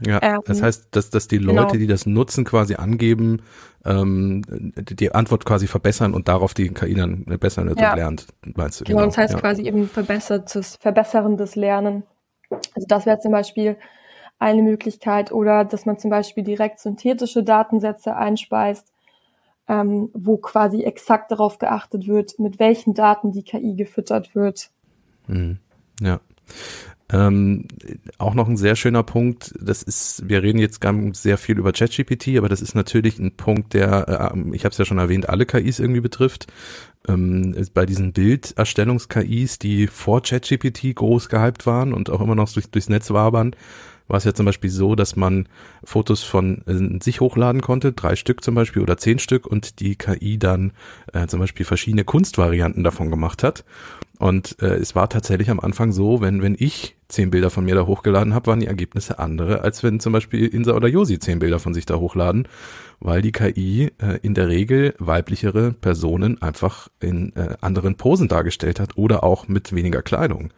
Ja, 0.00 0.18
ähm, 0.22 0.40
das 0.44 0.62
heißt, 0.62 0.88
dass, 0.90 1.10
dass 1.10 1.28
die 1.28 1.38
Leute, 1.38 1.56
genau. 1.56 1.72
die 1.72 1.86
das 1.86 2.06
nutzen, 2.06 2.44
quasi 2.44 2.74
angeben, 2.74 3.42
ähm, 3.84 4.42
die 4.48 5.12
Antwort 5.12 5.44
quasi 5.44 5.66
verbessern 5.66 6.12
und 6.12 6.28
darauf 6.28 6.54
die 6.54 6.68
KI 6.68 6.94
dann 6.94 7.24
besser 7.24 7.64
ja. 7.78 7.94
lernt, 7.94 8.26
meinst 8.54 8.80
du? 8.80 8.84
Genau, 8.84 8.98
genau. 8.98 9.06
das 9.08 9.18
heißt 9.18 9.34
ja. 9.34 9.40
quasi 9.40 9.62
eben 9.62 9.88
verbessertes, 9.88 10.76
verbesserndes 10.76 11.56
Lernen. 11.56 12.02
Also 12.50 12.86
das 12.86 13.06
wäre 13.06 13.18
zum 13.20 13.32
Beispiel 13.32 13.76
eine 14.38 14.62
Möglichkeit 14.62 15.32
oder 15.32 15.64
dass 15.64 15.86
man 15.86 15.98
zum 15.98 16.10
Beispiel 16.10 16.44
direkt 16.44 16.80
synthetische 16.80 17.42
Datensätze 17.42 18.14
einspeist, 18.14 18.92
ähm, 19.68 20.10
wo 20.12 20.36
quasi 20.36 20.82
exakt 20.82 21.30
darauf 21.30 21.58
geachtet 21.58 22.06
wird, 22.06 22.38
mit 22.38 22.58
welchen 22.58 22.94
Daten 22.94 23.32
die 23.32 23.42
KI 23.42 23.74
gefüttert 23.74 24.34
wird. 24.34 24.70
Mhm. 25.26 25.58
Ja. 26.00 26.20
Ähm, 27.12 27.68
auch 28.18 28.34
noch 28.34 28.48
ein 28.48 28.56
sehr 28.56 28.74
schöner 28.74 29.04
Punkt, 29.04 29.54
das 29.60 29.84
ist, 29.84 30.28
wir 30.28 30.42
reden 30.42 30.58
jetzt 30.58 30.80
ganz 30.80 31.22
sehr 31.22 31.38
viel 31.38 31.56
über 31.56 31.72
ChatGPT, 31.72 32.36
aber 32.36 32.48
das 32.48 32.60
ist 32.60 32.74
natürlich 32.74 33.20
ein 33.20 33.36
Punkt, 33.36 33.74
der, 33.74 34.32
äh, 34.34 34.54
ich 34.56 34.64
habe 34.64 34.72
es 34.72 34.78
ja 34.78 34.84
schon 34.84 34.98
erwähnt, 34.98 35.28
alle 35.28 35.46
KIs 35.46 35.78
irgendwie 35.78 36.00
betrifft. 36.00 36.48
Ähm, 37.08 37.54
bei 37.74 37.86
diesen 37.86 38.12
Bilderstellungs-KIs, 38.12 39.60
die 39.60 39.86
vor 39.86 40.20
ChatGPT 40.22 40.96
groß 40.96 41.28
gehypt 41.28 41.64
waren 41.64 41.92
und 41.92 42.10
auch 42.10 42.20
immer 42.20 42.34
noch 42.34 42.52
durch, 42.52 42.68
durchs 42.70 42.88
Netz 42.88 43.10
wabern, 43.12 43.54
war 44.08 44.18
es 44.18 44.24
ja 44.24 44.34
zum 44.34 44.46
Beispiel 44.46 44.70
so, 44.70 44.94
dass 44.94 45.16
man 45.16 45.48
Fotos 45.84 46.22
von 46.22 46.62
äh, 46.66 47.02
sich 47.02 47.20
hochladen 47.20 47.60
konnte, 47.60 47.92
drei 47.92 48.16
Stück 48.16 48.42
zum 48.42 48.54
Beispiel 48.54 48.82
oder 48.82 48.96
zehn 48.96 49.18
Stück 49.18 49.46
und 49.46 49.80
die 49.80 49.96
KI 49.96 50.38
dann 50.38 50.72
äh, 51.12 51.26
zum 51.26 51.40
Beispiel 51.40 51.66
verschiedene 51.66 52.04
Kunstvarianten 52.04 52.84
davon 52.84 53.10
gemacht 53.10 53.42
hat. 53.42 53.64
Und 54.18 54.56
äh, 54.62 54.76
es 54.76 54.94
war 54.94 55.08
tatsächlich 55.08 55.50
am 55.50 55.60
Anfang 55.60 55.92
so, 55.92 56.20
wenn, 56.20 56.42
wenn 56.42 56.56
ich 56.58 56.96
zehn 57.08 57.30
Bilder 57.30 57.50
von 57.50 57.64
mir 57.64 57.74
da 57.74 57.86
hochgeladen 57.86 58.34
habe, 58.34 58.46
waren 58.48 58.60
die 58.60 58.66
Ergebnisse 58.66 59.18
andere, 59.18 59.60
als 59.60 59.82
wenn 59.82 60.00
zum 60.00 60.12
Beispiel 60.12 60.46
Insa 60.46 60.72
oder 60.72 60.88
Josi 60.88 61.18
zehn 61.18 61.38
Bilder 61.38 61.58
von 61.58 61.74
sich 61.74 61.86
da 61.86 61.96
hochladen, 61.96 62.48
weil 62.98 63.20
die 63.20 63.32
KI 63.32 63.92
äh, 63.98 64.18
in 64.22 64.34
der 64.34 64.48
Regel 64.48 64.94
weiblichere 64.98 65.72
Personen 65.72 66.40
einfach 66.40 66.88
in 67.00 67.34
äh, 67.36 67.56
anderen 67.60 67.96
Posen 67.96 68.28
dargestellt 68.28 68.80
hat 68.80 68.96
oder 68.96 69.22
auch 69.22 69.48
mit 69.48 69.74
weniger 69.74 70.02
Kleidung. 70.02 70.52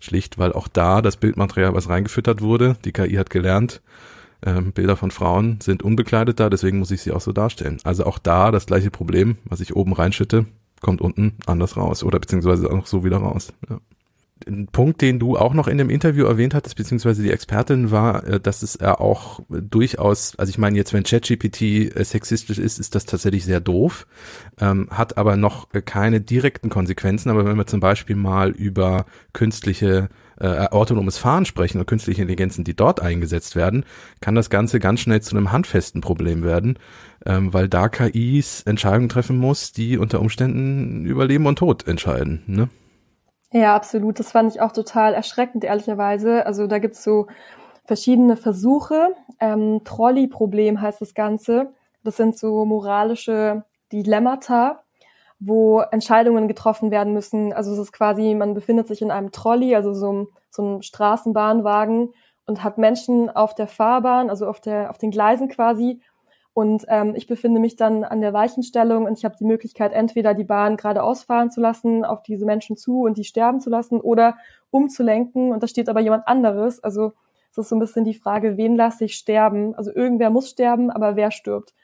Schlicht, 0.00 0.36
weil 0.36 0.52
auch 0.52 0.68
da 0.68 1.00
das 1.00 1.16
Bildmaterial, 1.16 1.74
was 1.74 1.88
reingefüttert 1.88 2.42
wurde, 2.42 2.76
die 2.84 2.92
KI 2.92 3.14
hat 3.14 3.30
gelernt, 3.30 3.80
ähm, 4.44 4.72
Bilder 4.72 4.96
von 4.96 5.10
Frauen 5.10 5.60
sind 5.62 5.82
unbekleidet 5.82 6.40
da, 6.40 6.50
deswegen 6.50 6.78
muss 6.78 6.90
ich 6.90 7.00
sie 7.00 7.12
auch 7.12 7.20
so 7.20 7.32
darstellen. 7.32 7.78
Also 7.84 8.04
auch 8.04 8.18
da 8.18 8.50
das 8.50 8.66
gleiche 8.66 8.90
Problem, 8.90 9.38
was 9.44 9.60
ich 9.60 9.74
oben 9.74 9.92
reinschütte, 9.92 10.46
kommt 10.80 11.00
unten 11.00 11.36
anders 11.46 11.76
raus 11.76 12.04
oder 12.04 12.20
beziehungsweise 12.20 12.70
auch 12.70 12.86
so 12.86 13.04
wieder 13.04 13.18
raus. 13.18 13.52
Ja 13.68 13.80
ein 14.46 14.66
Punkt, 14.66 15.00
den 15.00 15.18
du 15.18 15.36
auch 15.36 15.54
noch 15.54 15.68
in 15.68 15.78
dem 15.78 15.90
Interview 15.90 16.26
erwähnt 16.26 16.54
hattest, 16.54 16.76
beziehungsweise 16.76 17.22
die 17.22 17.30
Expertin 17.30 17.90
war, 17.90 18.24
äh, 18.26 18.40
dass 18.40 18.62
es 18.62 18.78
ja 18.80 18.98
auch 18.98 19.40
durchaus, 19.48 20.36
also 20.36 20.50
ich 20.50 20.58
meine 20.58 20.76
jetzt, 20.76 20.92
wenn 20.92 21.04
ChatGPT 21.04 21.62
äh, 21.62 22.04
sexistisch 22.04 22.58
ist, 22.58 22.78
ist 22.78 22.94
das 22.94 23.06
tatsächlich 23.06 23.44
sehr 23.44 23.60
doof, 23.60 24.06
ähm, 24.60 24.88
hat 24.90 25.16
aber 25.16 25.36
noch 25.36 25.68
keine 25.84 26.20
direkten 26.20 26.68
Konsequenzen. 26.68 27.30
Aber 27.30 27.44
wenn 27.44 27.56
wir 27.56 27.66
zum 27.66 27.80
Beispiel 27.80 28.16
mal 28.16 28.50
über 28.50 29.06
künstliche 29.32 30.08
äh, 30.40 30.66
autonomes 30.68 31.18
Fahren 31.18 31.44
sprechen 31.44 31.78
und 31.78 31.86
künstliche 31.86 32.22
Intelligenzen, 32.22 32.64
die 32.64 32.74
dort 32.74 33.00
eingesetzt 33.00 33.56
werden, 33.56 33.84
kann 34.20 34.34
das 34.34 34.50
Ganze 34.50 34.80
ganz 34.80 35.00
schnell 35.00 35.22
zu 35.22 35.36
einem 35.36 35.52
handfesten 35.52 36.00
Problem 36.00 36.42
werden, 36.42 36.78
ähm, 37.26 37.52
weil 37.52 37.68
da 37.68 37.88
KIs 37.88 38.62
Entscheidungen 38.62 39.08
treffen 39.08 39.36
muss, 39.36 39.72
die 39.72 39.98
unter 39.98 40.20
Umständen 40.20 41.04
über 41.04 41.26
Leben 41.26 41.46
und 41.46 41.58
Tod 41.58 41.86
entscheiden. 41.86 42.42
Ne? 42.46 42.68
Ja, 43.52 43.76
absolut. 43.76 44.18
Das 44.18 44.32
fand 44.32 44.52
ich 44.52 44.60
auch 44.60 44.72
total 44.72 45.14
erschreckend, 45.14 45.64
ehrlicherweise. 45.64 46.44
Also 46.46 46.66
da 46.66 46.78
gibt's 46.78 47.04
so 47.04 47.28
verschiedene 47.84 48.36
Versuche. 48.36 49.14
Ähm, 49.40 49.82
Trolley-Problem 49.84 50.80
heißt 50.80 51.00
das 51.00 51.14
Ganze. 51.14 51.72
Das 52.02 52.16
sind 52.16 52.36
so 52.36 52.64
moralische 52.64 53.64
Dilemmata, 53.92 54.83
wo 55.46 55.80
Entscheidungen 55.80 56.48
getroffen 56.48 56.90
werden 56.90 57.12
müssen. 57.12 57.52
Also 57.52 57.72
es 57.72 57.78
ist 57.78 57.92
quasi, 57.92 58.34
man 58.34 58.54
befindet 58.54 58.88
sich 58.88 59.02
in 59.02 59.10
einem 59.10 59.32
Trolley, 59.32 59.74
also 59.74 59.94
so, 59.94 60.28
so 60.50 60.62
einem 60.62 60.82
Straßenbahnwagen 60.82 62.12
und 62.46 62.64
hat 62.64 62.78
Menschen 62.78 63.30
auf 63.30 63.54
der 63.54 63.66
Fahrbahn, 63.66 64.30
also 64.30 64.46
auf, 64.46 64.60
der, 64.60 64.90
auf 64.90 64.98
den 64.98 65.10
Gleisen 65.10 65.48
quasi 65.48 66.00
und 66.54 66.84
ähm, 66.88 67.14
ich 67.16 67.26
befinde 67.26 67.60
mich 67.60 67.74
dann 67.74 68.04
an 68.04 68.20
der 68.20 68.32
Weichenstellung 68.32 69.06
und 69.06 69.18
ich 69.18 69.24
habe 69.24 69.34
die 69.36 69.44
Möglichkeit, 69.44 69.92
entweder 69.92 70.34
die 70.34 70.44
Bahn 70.44 70.76
geradeaus 70.76 71.24
fahren 71.24 71.50
zu 71.50 71.60
lassen, 71.60 72.04
auf 72.04 72.22
diese 72.22 72.46
Menschen 72.46 72.76
zu 72.76 73.02
und 73.02 73.18
die 73.18 73.24
sterben 73.24 73.60
zu 73.60 73.70
lassen 73.70 74.00
oder 74.00 74.36
umzulenken. 74.70 75.50
Und 75.50 75.64
da 75.64 75.66
steht 75.66 75.88
aber 75.88 75.98
jemand 75.98 76.28
anderes. 76.28 76.82
Also 76.82 77.12
es 77.50 77.58
ist 77.58 77.68
so 77.70 77.76
ein 77.76 77.80
bisschen 77.80 78.04
die 78.04 78.14
Frage, 78.14 78.56
wen 78.56 78.76
lasse 78.76 79.04
ich 79.04 79.16
sterben? 79.16 79.74
Also 79.74 79.92
irgendwer 79.92 80.30
muss 80.30 80.48
sterben, 80.48 80.92
aber 80.92 81.16
wer 81.16 81.32
stirbt? 81.32 81.74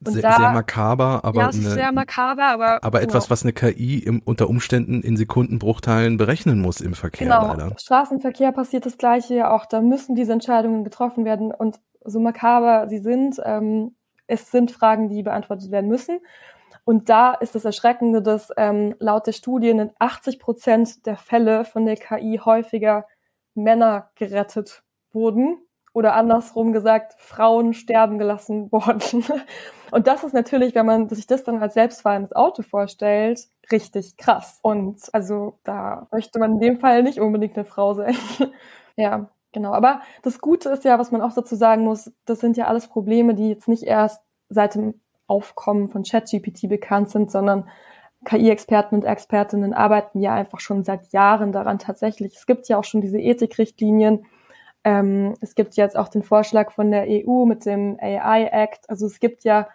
Sehr, 0.00 0.22
da, 0.22 0.36
sehr 0.36 0.50
makaber, 0.52 1.20
aber 1.24 1.40
ja, 1.40 1.48
eine, 1.48 1.70
sehr 1.70 1.92
makaber, 1.92 2.44
aber 2.44 2.84
aber 2.84 3.00
genau. 3.00 3.10
etwas, 3.10 3.30
was 3.30 3.42
eine 3.42 3.52
KI 3.52 3.98
im, 3.98 4.20
unter 4.24 4.48
Umständen 4.48 5.00
in 5.00 5.16
Sekundenbruchteilen 5.16 6.18
berechnen 6.18 6.60
muss 6.60 6.80
im 6.80 6.94
Verkehr. 6.94 7.26
Genau. 7.26 7.48
Leider. 7.48 7.78
Straßenverkehr 7.78 8.52
passiert 8.52 8.84
das 8.84 8.98
Gleiche. 8.98 9.50
Auch 9.50 9.64
da 9.64 9.80
müssen 9.80 10.14
diese 10.14 10.32
Entscheidungen 10.32 10.84
getroffen 10.84 11.24
werden 11.24 11.50
und 11.50 11.80
so 12.04 12.20
makaber 12.20 12.88
sie 12.88 12.98
sind, 12.98 13.40
ähm, 13.44 13.96
es 14.26 14.50
sind 14.50 14.70
Fragen, 14.70 15.08
die 15.08 15.22
beantwortet 15.22 15.70
werden 15.70 15.88
müssen. 15.88 16.20
Und 16.84 17.08
da 17.08 17.32
ist 17.32 17.54
das 17.54 17.64
Erschreckende, 17.64 18.22
dass 18.22 18.50
ähm, 18.56 18.94
laut 19.00 19.26
der 19.26 19.32
Studien 19.32 19.78
in 19.80 19.90
80 19.98 20.38
Prozent 20.38 21.06
der 21.06 21.16
Fälle 21.16 21.64
von 21.64 21.84
der 21.84 21.96
KI 21.96 22.40
häufiger 22.44 23.06
Männer 23.54 24.10
gerettet 24.14 24.84
wurden 25.12 25.58
oder 25.96 26.14
andersrum 26.14 26.72
gesagt, 26.74 27.14
Frauen 27.16 27.72
sterben 27.72 28.18
gelassen 28.18 28.70
worden. 28.72 29.24
Und 29.90 30.06
das 30.06 30.24
ist 30.24 30.34
natürlich, 30.34 30.74
wenn 30.74 30.84
man 30.84 31.08
sich 31.08 31.26
das 31.26 31.42
dann 31.42 31.62
als 31.62 31.72
selbstfahrendes 31.72 32.36
Auto 32.36 32.62
vorstellt, 32.62 33.40
richtig 33.72 34.18
krass. 34.18 34.58
Und 34.60 35.00
also 35.14 35.58
da 35.64 36.06
möchte 36.12 36.38
man 36.38 36.52
in 36.52 36.60
dem 36.60 36.80
Fall 36.80 37.02
nicht 37.02 37.18
unbedingt 37.18 37.56
eine 37.56 37.64
Frau 37.64 37.94
sein. 37.94 38.14
ja, 38.96 39.30
Genau, 39.52 39.72
aber 39.72 40.02
das 40.22 40.38
Gute 40.42 40.68
ist 40.68 40.84
ja, 40.84 40.98
was 40.98 41.12
man 41.12 41.22
auch 41.22 41.32
dazu 41.32 41.54
sagen 41.56 41.82
muss, 41.82 42.12
das 42.26 42.40
sind 42.40 42.58
ja 42.58 42.66
alles 42.66 42.88
Probleme, 42.88 43.34
die 43.34 43.48
jetzt 43.48 43.68
nicht 43.68 43.84
erst 43.84 44.20
seit 44.50 44.74
dem 44.74 45.00
Aufkommen 45.26 45.88
von 45.88 46.02
ChatGPT 46.02 46.68
bekannt 46.68 47.08
sind, 47.08 47.30
sondern 47.30 47.66
KI-Experten 48.26 48.96
und 48.96 49.04
Expertinnen 49.06 49.72
arbeiten 49.72 50.20
ja 50.20 50.34
einfach 50.34 50.60
schon 50.60 50.84
seit 50.84 51.10
Jahren 51.10 51.52
daran 51.52 51.78
tatsächlich. 51.78 52.36
Es 52.36 52.44
gibt 52.44 52.68
ja 52.68 52.76
auch 52.76 52.84
schon 52.84 53.00
diese 53.00 53.18
Ethikrichtlinien. 53.18 54.26
Ähm, 54.86 55.34
es 55.40 55.56
gibt 55.56 55.74
jetzt 55.74 55.96
auch 55.96 56.06
den 56.06 56.22
Vorschlag 56.22 56.70
von 56.70 56.92
der 56.92 57.06
EU 57.08 57.44
mit 57.44 57.66
dem 57.66 57.98
AI 58.00 58.44
Act. 58.52 58.88
Also 58.88 59.06
es 59.06 59.18
gibt 59.18 59.42
ja 59.42 59.68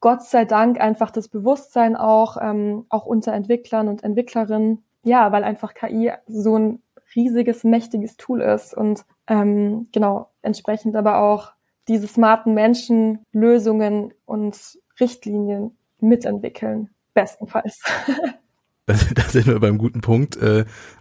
Gott 0.00 0.22
sei 0.22 0.44
Dank 0.44 0.78
einfach 0.78 1.10
das 1.10 1.28
Bewusstsein 1.28 1.96
auch, 1.96 2.36
ähm, 2.38 2.84
auch 2.90 3.06
unter 3.06 3.32
Entwicklern 3.32 3.88
und 3.88 4.04
Entwicklerinnen. 4.04 4.84
Ja, 5.02 5.32
weil 5.32 5.44
einfach 5.44 5.72
KI 5.72 6.12
so 6.26 6.58
ein 6.58 6.82
riesiges, 7.16 7.64
mächtiges 7.64 8.18
Tool 8.18 8.42
ist 8.42 8.74
und 8.74 9.06
ähm, 9.28 9.88
genau 9.92 10.28
entsprechend 10.42 10.94
aber 10.94 11.22
auch 11.22 11.52
diese 11.88 12.06
smarten 12.06 12.52
Menschen 12.52 13.24
Lösungen 13.32 14.12
und 14.26 14.78
Richtlinien 15.00 15.74
mitentwickeln, 16.00 16.90
bestenfalls. 17.14 17.80
da 18.86 18.94
sind 19.22 19.46
wir 19.46 19.58
beim 19.58 19.78
guten 19.78 20.02
Punkt. 20.02 20.36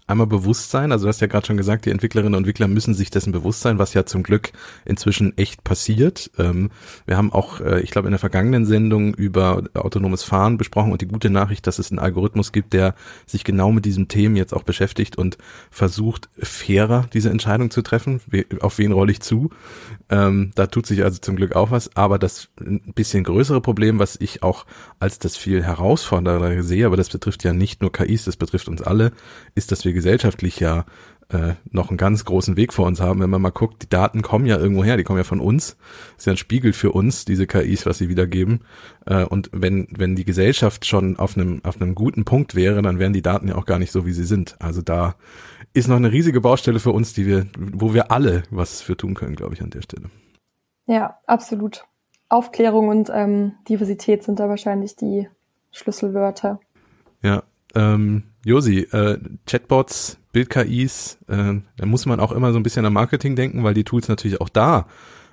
Einmal 0.10 0.26
Bewusstsein, 0.26 0.92
also 0.92 1.06
du 1.06 1.10
hast 1.10 1.22
ja 1.22 1.28
gerade 1.28 1.46
schon 1.46 1.56
gesagt, 1.56 1.86
die 1.86 1.92
Entwicklerinnen 1.92 2.34
und 2.34 2.40
Entwickler 2.40 2.68
müssen 2.68 2.96
sich 2.96 3.12
dessen 3.12 3.32
bewusst 3.32 3.62
sein, 3.62 3.78
was 3.78 3.94
ja 3.94 4.08
zum 4.08 4.24
Glück 4.24 4.52
inzwischen 4.84 5.38
echt 5.38 5.64
passiert. 5.64 6.32
Ähm, 6.40 6.72
wir 7.06 7.16
haben 7.16 7.32
auch, 7.32 7.62
äh, 7.62 7.82
ich 7.82 7.92
glaube, 7.92 8.08
in 8.08 8.14
der 8.14 8.20
vergangenen 8.20 8.66
Sendung 8.66 9.14
über 9.14 9.62
autonomes 9.76 10.24
Fahren 10.24 10.58
besprochen 10.58 10.92
und 10.92 11.02
die 11.02 11.08
gute 11.08 11.30
Nachricht, 11.30 11.68
dass 11.68 11.78
es 11.78 11.92
einen 11.92 12.00
Algorithmus 12.00 12.52
gibt, 12.52 12.74
der 12.74 12.96
sich 13.28 13.44
genau 13.44 13.72
mit 13.72 13.86
diesem 13.86 14.08
Themen 14.08 14.36
jetzt 14.36 14.52
auch 14.52 14.64
beschäftigt 14.64 15.16
und 15.16 15.38
versucht, 15.70 16.28
fairer 16.40 17.06
diese 17.14 17.30
Entscheidung 17.30 17.70
zu 17.70 17.84
treffen. 17.84 18.20
Auf 18.62 18.80
wen 18.80 18.94
rolle 18.94 19.12
ich 19.12 19.22
zu? 19.22 19.52
Ähm, 20.10 20.54
da 20.56 20.66
tut 20.66 20.88
sich 20.88 21.04
also 21.04 21.20
zum 21.20 21.36
Glück 21.36 21.56
auch 21.56 21.70
was, 21.70 21.96
aber 21.96 22.18
das 22.18 22.50
ein 22.60 22.94
bisschen 22.96 23.24
größere 23.24 23.62
Problem, 23.62 24.00
was 24.00 24.18
ich 24.20 24.42
auch 24.42 24.66
als 24.98 25.20
das 25.20 25.38
viel 25.38 25.64
herausfordernder 25.64 26.64
sehe, 26.64 26.88
aber 26.88 26.98
das 26.98 27.10
betrifft 27.10 27.44
ja 27.44 27.54
nicht 27.54 27.84
nur 27.84 27.92
KIs, 27.92 28.26
das 28.26 28.36
betrifft 28.36 28.70
uns 28.70 28.82
alle, 28.82 29.12
ist, 29.54 29.72
dass 29.72 29.86
wir 29.86 29.99
gesellschaftlich 30.00 30.60
ja 30.60 30.86
äh, 31.32 31.54
noch 31.70 31.90
einen 31.90 31.98
ganz 31.98 32.26
großen 32.26 32.58
Weg 32.58 32.74
vor 32.74 32.88
uns 32.88 33.00
haben. 33.00 33.20
Wenn 33.22 33.30
man 33.30 33.42
mal 33.42 33.52
guckt, 33.52 33.84
die 33.84 33.90
Daten 33.90 34.22
kommen 34.22 34.46
ja 34.46 34.58
irgendwo 34.58 34.84
her, 34.84 34.98
die 34.98 35.04
kommen 35.04 35.20
ja 35.20 35.24
von 35.24 35.40
uns. 35.40 35.78
Das 36.16 36.20
ist 36.20 36.26
ja 36.26 36.34
ein 36.34 36.38
Spiegel 36.38 36.74
für 36.74 36.92
uns, 36.92 37.26
diese 37.26 37.46
KIs, 37.46 37.86
was 37.86 38.00
sie 38.00 38.10
wiedergeben. 38.10 38.62
Äh, 39.06 39.26
und 39.26 39.50
wenn, 39.54 39.88
wenn 39.92 40.16
die 40.16 40.26
Gesellschaft 40.26 40.86
schon 40.86 41.18
auf 41.18 41.38
einem, 41.38 41.62
auf 41.64 41.80
einem 41.80 41.94
guten 41.94 42.26
Punkt 42.26 42.56
wäre, 42.56 42.82
dann 42.82 42.98
wären 42.98 43.14
die 43.14 43.22
Daten 43.22 43.50
ja 43.50 43.56
auch 43.56 43.66
gar 43.66 43.78
nicht 43.78 43.92
so, 43.92 44.06
wie 44.06 44.12
sie 44.12 44.24
sind. 44.24 44.56
Also 44.60 44.82
da 44.82 45.16
ist 45.74 45.88
noch 45.88 45.98
eine 45.98 46.12
riesige 46.12 46.42
Baustelle 46.42 46.80
für 46.80 46.92
uns, 46.92 47.14
die 47.14 47.28
wir, 47.28 47.46
wo 47.58 47.94
wir 47.94 48.12
alle 48.12 48.44
was 48.50 48.82
für 48.82 48.98
tun 48.98 49.14
können, 49.14 49.36
glaube 49.36 49.54
ich, 49.54 49.62
an 49.62 49.70
der 49.70 49.84
Stelle. 49.84 50.10
Ja, 50.88 51.20
absolut. 51.28 51.86
Aufklärung 52.28 52.88
und 52.88 53.12
ähm, 53.14 53.54
Diversität 53.68 54.24
sind 54.24 54.40
da 54.40 54.50
wahrscheinlich 54.50 54.96
die 54.96 55.28
Schlüsselwörter. 55.72 56.60
Ja, 57.22 57.44
ähm, 57.76 58.24
Josi, 58.46 58.80
äh, 58.92 59.18
Chatbots, 59.46 60.18
Bild-KIs, 60.32 61.20
äh, 61.28 61.56
da 61.78 61.86
muss 61.86 62.06
man 62.06 62.20
auch 62.20 62.32
immer 62.32 62.52
so 62.52 62.60
ein 62.60 62.64
bisschen 62.64 62.86
am 62.86 62.94
Marketing 62.94 63.36
denken, 63.36 63.64
weil 63.64 63.74
die 63.74 63.84
Tools 63.84 64.08
natürlich 64.08 64.40
auch 64.42 64.50
da 64.50 64.88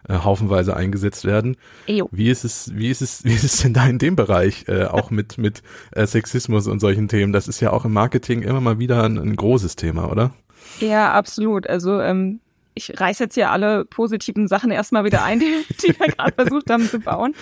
äh, 0.09 0.15
haufenweise 0.15 0.77
eingesetzt 0.77 1.25
werden. 1.25 1.57
Ejo. 1.87 2.09
Wie 2.13 2.31
ist 2.31 2.45
es, 2.45 2.73
wie 2.75 2.91
ist 2.91 3.03
es, 3.03 3.25
wie 3.25 3.35
ist 3.35 3.45
es 3.45 3.63
denn 3.63 3.75
da 3.75 3.87
in 3.87 3.99
dem 3.99 4.17
Bereich, 4.17 4.65
äh, 4.69 4.85
auch 4.85 5.11
mit, 5.11 5.39
mit 5.39 5.63
äh, 5.93 6.07
Sexismus 6.07 6.67
und 6.67 6.81
solchen 6.81 7.09
Themen? 7.09 7.33
Das 7.33 7.49
ist 7.49 7.61
ja 7.61 7.73
auch 7.73 7.85
im 7.85 7.93
Marketing 7.93 8.43
immer 8.43 8.61
mal 8.61 8.79
wieder 8.79 9.05
ein, 9.05 9.19
ein 9.19 9.37
großes 9.37 9.77
Thema, 9.77 10.11
oder? 10.11 10.33
Ja, 10.81 11.13
absolut. 11.13 11.67
Also 11.69 12.01
ähm, 12.01 12.41
ich 12.75 13.01
reiß 13.01 13.19
jetzt 13.19 13.35
hier 13.35 13.51
alle 13.51 13.85
positiven 13.85 14.49
Sachen 14.49 14.71
erstmal 14.71 15.05
wieder 15.05 15.25
ein, 15.25 15.41
die, 15.41 15.65
die 15.83 15.99
wir 15.99 16.09
gerade 16.09 16.35
versucht 16.35 16.71
haben 16.71 16.89
zu 16.89 17.01
bauen. 17.01 17.35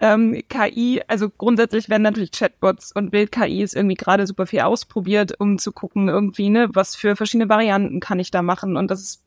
Ähm, 0.00 0.42
KI, 0.48 1.02
also 1.08 1.28
grundsätzlich 1.28 1.88
werden 1.88 2.02
natürlich 2.02 2.30
Chatbots 2.30 2.92
und 2.92 3.10
Bild-KIs 3.10 3.74
irgendwie 3.74 3.96
gerade 3.96 4.26
super 4.26 4.46
viel 4.46 4.60
ausprobiert, 4.60 5.40
um 5.40 5.58
zu 5.58 5.72
gucken, 5.72 6.08
irgendwie, 6.08 6.50
ne, 6.50 6.68
was 6.72 6.94
für 6.94 7.16
verschiedene 7.16 7.48
Varianten 7.48 7.98
kann 7.98 8.20
ich 8.20 8.30
da 8.30 8.42
machen. 8.42 8.76
Und 8.76 8.90
das 8.90 9.02
ist 9.02 9.24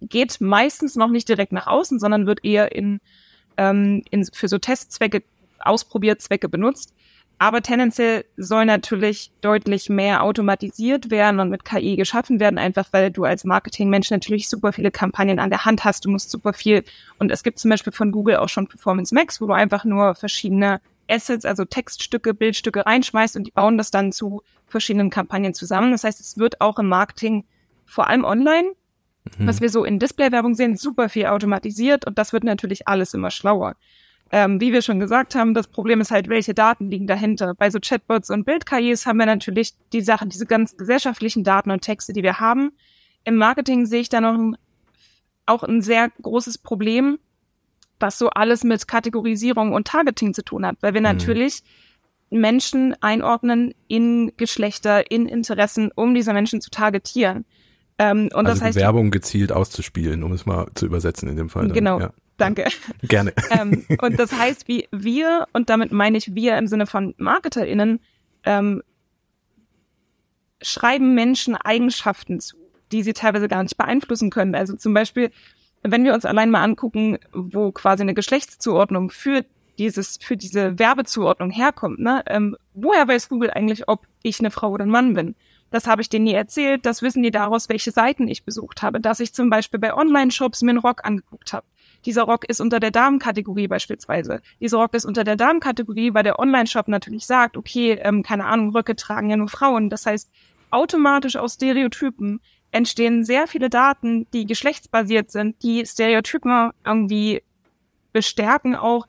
geht 0.00 0.40
meistens 0.40 0.96
noch 0.96 1.10
nicht 1.10 1.28
direkt 1.28 1.52
nach 1.52 1.66
außen, 1.66 1.98
sondern 1.98 2.26
wird 2.26 2.44
eher 2.44 2.74
in, 2.74 3.00
ähm, 3.56 4.02
in 4.10 4.24
für 4.24 4.48
so 4.48 4.58
Testzwecke, 4.58 5.22
Ausprobierzwecke 5.58 6.48
benutzt. 6.48 6.94
Aber 7.40 7.62
tendenziell 7.62 8.26
soll 8.36 8.66
natürlich 8.66 9.32
deutlich 9.40 9.88
mehr 9.88 10.22
automatisiert 10.22 11.10
werden 11.10 11.40
und 11.40 11.48
mit 11.48 11.64
KI 11.64 11.96
geschaffen 11.96 12.38
werden, 12.38 12.58
einfach 12.58 12.88
weil 12.90 13.10
du 13.10 13.24
als 13.24 13.44
Marketingmensch 13.44 14.10
natürlich 14.10 14.46
super 14.46 14.74
viele 14.74 14.90
Kampagnen 14.90 15.38
an 15.38 15.48
der 15.48 15.64
Hand 15.64 15.82
hast. 15.82 16.04
Du 16.04 16.10
musst 16.10 16.30
super 16.30 16.52
viel, 16.52 16.84
und 17.18 17.32
es 17.32 17.42
gibt 17.42 17.58
zum 17.58 17.70
Beispiel 17.70 17.94
von 17.94 18.12
Google 18.12 18.36
auch 18.36 18.50
schon 18.50 18.66
Performance 18.66 19.14
Max, 19.14 19.40
wo 19.40 19.46
du 19.46 19.54
einfach 19.54 19.86
nur 19.86 20.14
verschiedene 20.14 20.82
Assets, 21.08 21.46
also 21.46 21.64
Textstücke, 21.64 22.34
Bildstücke 22.34 22.84
reinschmeißt 22.84 23.36
und 23.36 23.46
die 23.46 23.52
bauen 23.52 23.78
das 23.78 23.90
dann 23.90 24.12
zu 24.12 24.42
verschiedenen 24.66 25.08
Kampagnen 25.08 25.54
zusammen. 25.54 25.92
Das 25.92 26.04
heißt, 26.04 26.20
es 26.20 26.36
wird 26.36 26.60
auch 26.60 26.78
im 26.78 26.88
Marketing, 26.88 27.46
vor 27.86 28.08
allem 28.08 28.24
online, 28.24 28.72
mhm. 29.38 29.46
was 29.46 29.62
wir 29.62 29.70
so 29.70 29.86
in 29.86 29.98
Displaywerbung 29.98 30.54
sehen, 30.54 30.76
super 30.76 31.08
viel 31.08 31.24
automatisiert 31.24 32.06
und 32.06 32.18
das 32.18 32.34
wird 32.34 32.44
natürlich 32.44 32.86
alles 32.86 33.14
immer 33.14 33.30
schlauer. 33.30 33.76
Ähm, 34.32 34.60
wie 34.60 34.72
wir 34.72 34.80
schon 34.80 35.00
gesagt 35.00 35.34
haben, 35.34 35.54
das 35.54 35.66
Problem 35.66 36.00
ist 36.00 36.12
halt, 36.12 36.28
welche 36.28 36.54
Daten 36.54 36.88
liegen 36.88 37.08
dahinter. 37.08 37.54
Bei 37.54 37.68
so 37.68 37.80
Chatbots 37.80 38.30
und 38.30 38.44
Bild-KIs 38.44 39.04
haben 39.04 39.18
wir 39.18 39.26
natürlich 39.26 39.74
die 39.92 40.02
Sachen, 40.02 40.28
diese 40.28 40.46
ganz 40.46 40.76
gesellschaftlichen 40.76 41.42
Daten 41.42 41.72
und 41.72 41.82
Texte, 41.82 42.12
die 42.12 42.22
wir 42.22 42.38
haben. 42.38 42.72
Im 43.24 43.36
Marketing 43.36 43.86
sehe 43.86 44.00
ich 44.00 44.08
da 44.08 44.20
noch 44.20 44.34
ein, 44.34 44.56
auch 45.46 45.64
ein 45.64 45.82
sehr 45.82 46.10
großes 46.22 46.58
Problem, 46.58 47.18
was 47.98 48.18
so 48.18 48.30
alles 48.30 48.62
mit 48.62 48.86
Kategorisierung 48.86 49.72
und 49.72 49.88
Targeting 49.88 50.32
zu 50.32 50.44
tun 50.44 50.64
hat, 50.64 50.76
weil 50.80 50.94
wir 50.94 51.00
mhm. 51.00 51.06
natürlich 51.06 51.62
Menschen 52.30 52.94
einordnen 53.00 53.74
in 53.88 54.32
Geschlechter, 54.36 55.10
in 55.10 55.26
Interessen, 55.26 55.90
um 55.94 56.14
diese 56.14 56.32
Menschen 56.32 56.60
zu 56.60 56.70
targetieren. 56.70 57.44
Ähm, 57.98 58.30
und 58.32 58.46
also 58.46 58.52
das 58.52 58.62
heißt, 58.62 58.78
Werbung 58.78 59.10
gezielt 59.10 59.52
auszuspielen, 59.52 60.22
um 60.22 60.32
es 60.32 60.46
mal 60.46 60.68
zu 60.74 60.86
übersetzen 60.86 61.28
in 61.28 61.36
dem 61.36 61.50
Fall. 61.50 61.64
Dann. 61.64 61.74
Genau. 61.74 62.00
Ja. 62.00 62.12
Danke. 62.40 62.66
Gerne. 63.02 63.32
ähm, 63.50 63.84
und 64.00 64.18
das 64.18 64.32
heißt, 64.32 64.66
wie 64.66 64.88
wir, 64.90 65.46
und 65.52 65.68
damit 65.68 65.92
meine 65.92 66.16
ich 66.16 66.34
wir 66.34 66.56
im 66.56 66.66
Sinne 66.66 66.86
von 66.86 67.14
MarketerInnen, 67.18 68.00
ähm, 68.44 68.82
schreiben 70.62 71.14
Menschen 71.14 71.54
Eigenschaften 71.54 72.40
zu, 72.40 72.56
die 72.92 73.02
sie 73.02 73.12
teilweise 73.12 73.48
gar 73.48 73.62
nicht 73.62 73.76
beeinflussen 73.76 74.30
können. 74.30 74.54
Also 74.54 74.74
zum 74.76 74.94
Beispiel, 74.94 75.30
wenn 75.82 76.04
wir 76.04 76.14
uns 76.14 76.24
allein 76.24 76.50
mal 76.50 76.62
angucken, 76.62 77.18
wo 77.32 77.72
quasi 77.72 78.02
eine 78.02 78.14
Geschlechtszuordnung 78.14 79.10
für 79.10 79.44
dieses, 79.78 80.18
für 80.22 80.36
diese 80.36 80.78
Werbezuordnung 80.78 81.50
herkommt, 81.50 82.00
ne? 82.00 82.22
Ähm, 82.26 82.56
woher 82.74 83.06
weiß 83.06 83.28
Google 83.28 83.50
eigentlich, 83.50 83.88
ob 83.88 84.06
ich 84.22 84.40
eine 84.40 84.50
Frau 84.50 84.70
oder 84.70 84.84
ein 84.84 84.90
Mann 84.90 85.14
bin? 85.14 85.34
Das 85.70 85.86
habe 85.86 86.02
ich 86.02 86.08
denen 86.08 86.24
nie 86.24 86.34
erzählt. 86.34 86.84
Das 86.84 87.00
wissen 87.02 87.22
die 87.22 87.30
daraus, 87.30 87.68
welche 87.68 87.92
Seiten 87.92 88.28
ich 88.28 88.44
besucht 88.44 88.82
habe. 88.82 89.00
Dass 89.00 89.20
ich 89.20 89.32
zum 89.32 89.50
Beispiel 89.50 89.78
bei 89.78 89.94
Online-Shops 89.94 90.62
mir 90.62 90.70
einen 90.70 90.78
Rock 90.80 91.04
angeguckt 91.04 91.52
habe. 91.52 91.66
Dieser 92.04 92.22
Rock 92.22 92.44
ist 92.48 92.60
unter 92.60 92.80
der 92.80 92.90
Damenkategorie 92.90 93.68
beispielsweise. 93.68 94.40
Dieser 94.60 94.78
Rock 94.78 94.94
ist 94.94 95.04
unter 95.04 95.24
der 95.24 95.36
Damenkategorie, 95.36 96.14
weil 96.14 96.22
der 96.22 96.38
Online-Shop 96.38 96.88
natürlich 96.88 97.26
sagt, 97.26 97.56
okay, 97.56 97.98
ähm, 98.02 98.22
keine 98.22 98.46
Ahnung, 98.46 98.70
Röcke 98.70 98.96
tragen 98.96 99.30
ja 99.30 99.36
nur 99.36 99.48
Frauen. 99.48 99.90
Das 99.90 100.06
heißt, 100.06 100.30
automatisch 100.70 101.36
aus 101.36 101.54
Stereotypen 101.54 102.40
entstehen 102.70 103.24
sehr 103.24 103.46
viele 103.46 103.68
Daten, 103.68 104.26
die 104.32 104.46
geschlechtsbasiert 104.46 105.30
sind, 105.30 105.62
die 105.62 105.84
Stereotypen 105.84 106.70
irgendwie 106.84 107.42
bestärken 108.12 108.76
auch 108.76 109.06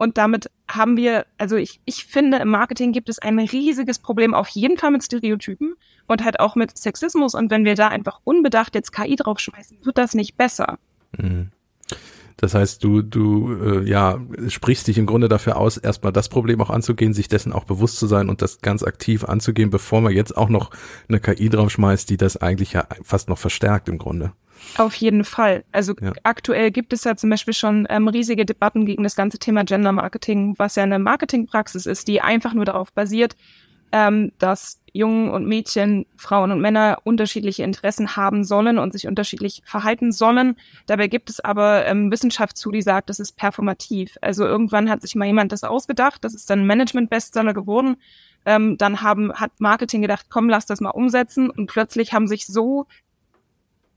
und 0.00 0.16
damit 0.16 0.50
haben 0.66 0.96
wir, 0.96 1.26
also 1.36 1.56
ich, 1.56 1.78
ich 1.84 2.06
finde, 2.06 2.38
im 2.38 2.48
Marketing 2.48 2.92
gibt 2.92 3.10
es 3.10 3.18
ein 3.18 3.38
riesiges 3.38 3.98
Problem 3.98 4.32
auf 4.32 4.48
jeden 4.48 4.78
Fall 4.78 4.92
mit 4.92 5.04
Stereotypen 5.04 5.74
und 6.06 6.24
halt 6.24 6.40
auch 6.40 6.56
mit 6.56 6.78
Sexismus. 6.78 7.34
Und 7.34 7.50
wenn 7.50 7.66
wir 7.66 7.74
da 7.74 7.88
einfach 7.88 8.18
unbedacht 8.24 8.74
jetzt 8.74 8.92
KI 8.92 9.16
draufschmeißen, 9.16 9.84
wird 9.84 9.98
das 9.98 10.14
nicht 10.14 10.38
besser. 10.38 10.78
Mhm. 11.18 11.50
Das 12.40 12.54
heißt, 12.54 12.82
du, 12.82 13.02
du, 13.02 13.54
äh, 13.62 13.88
ja, 13.88 14.18
sprichst 14.48 14.86
dich 14.88 14.96
im 14.96 15.04
Grunde 15.04 15.28
dafür 15.28 15.58
aus, 15.58 15.76
erstmal 15.76 16.12
das 16.12 16.30
Problem 16.30 16.60
auch 16.62 16.70
anzugehen, 16.70 17.12
sich 17.12 17.28
dessen 17.28 17.52
auch 17.52 17.64
bewusst 17.64 17.98
zu 17.98 18.06
sein 18.06 18.30
und 18.30 18.40
das 18.40 18.62
ganz 18.62 18.82
aktiv 18.82 19.24
anzugehen, 19.24 19.68
bevor 19.68 20.00
man 20.00 20.14
jetzt 20.14 20.36
auch 20.36 20.48
noch 20.48 20.70
eine 21.08 21.20
KI 21.20 21.50
draufschmeißt, 21.50 22.08
die 22.08 22.16
das 22.16 22.38
eigentlich 22.38 22.72
ja 22.72 22.86
fast 23.02 23.28
noch 23.28 23.38
verstärkt 23.38 23.90
im 23.90 23.98
Grunde. 23.98 24.32
Auf 24.78 24.94
jeden 24.94 25.24
Fall. 25.24 25.64
Also 25.72 25.94
ja. 26.00 26.12
aktuell 26.22 26.70
gibt 26.70 26.92
es 26.92 27.04
ja 27.04 27.14
zum 27.14 27.28
Beispiel 27.28 27.54
schon 27.54 27.86
ähm, 27.90 28.08
riesige 28.08 28.46
Debatten 28.46 28.86
gegen 28.86 29.02
das 29.02 29.16
ganze 29.16 29.38
Thema 29.38 29.64
Gender 29.64 29.92
Marketing, 29.92 30.54
was 30.56 30.76
ja 30.76 30.82
eine 30.82 30.98
Marketingpraxis 30.98 31.84
ist, 31.84 32.08
die 32.08 32.20
einfach 32.20 32.54
nur 32.54 32.64
darauf 32.64 32.92
basiert, 32.92 33.36
ähm, 33.92 34.32
dass 34.38 34.80
Jungen 34.92 35.30
und 35.30 35.46
Mädchen, 35.46 36.06
Frauen 36.16 36.50
und 36.50 36.60
Männer 36.60 36.98
unterschiedliche 37.04 37.62
Interessen 37.62 38.16
haben 38.16 38.44
sollen 38.44 38.78
und 38.78 38.92
sich 38.92 39.06
unterschiedlich 39.06 39.62
verhalten 39.64 40.12
sollen. 40.12 40.56
Dabei 40.86 41.06
gibt 41.06 41.30
es 41.30 41.40
aber 41.40 41.86
ähm, 41.86 42.10
Wissenschaft 42.10 42.56
zu, 42.56 42.70
die 42.70 42.82
sagt, 42.82 43.08
das 43.08 43.20
ist 43.20 43.36
performativ. 43.36 44.16
Also 44.20 44.44
irgendwann 44.44 44.90
hat 44.90 45.02
sich 45.02 45.14
mal 45.14 45.26
jemand 45.26 45.52
das 45.52 45.64
ausgedacht, 45.64 46.24
das 46.24 46.34
ist 46.34 46.50
dann 46.50 46.66
Management-Bestseller 46.66 47.54
geworden. 47.54 47.96
Ähm, 48.46 48.78
dann 48.78 49.02
haben, 49.02 49.32
hat 49.34 49.52
Marketing 49.58 50.02
gedacht, 50.02 50.26
komm, 50.30 50.48
lass 50.48 50.66
das 50.66 50.80
mal 50.80 50.90
umsetzen. 50.90 51.50
Und 51.50 51.66
plötzlich 51.66 52.12
haben 52.12 52.26
sich 52.26 52.46
so 52.46 52.86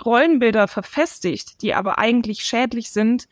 Rollenbilder 0.04 0.68
verfestigt, 0.68 1.62
die 1.62 1.74
aber 1.74 1.98
eigentlich 1.98 2.44
schädlich 2.44 2.92
sind. 2.92 3.28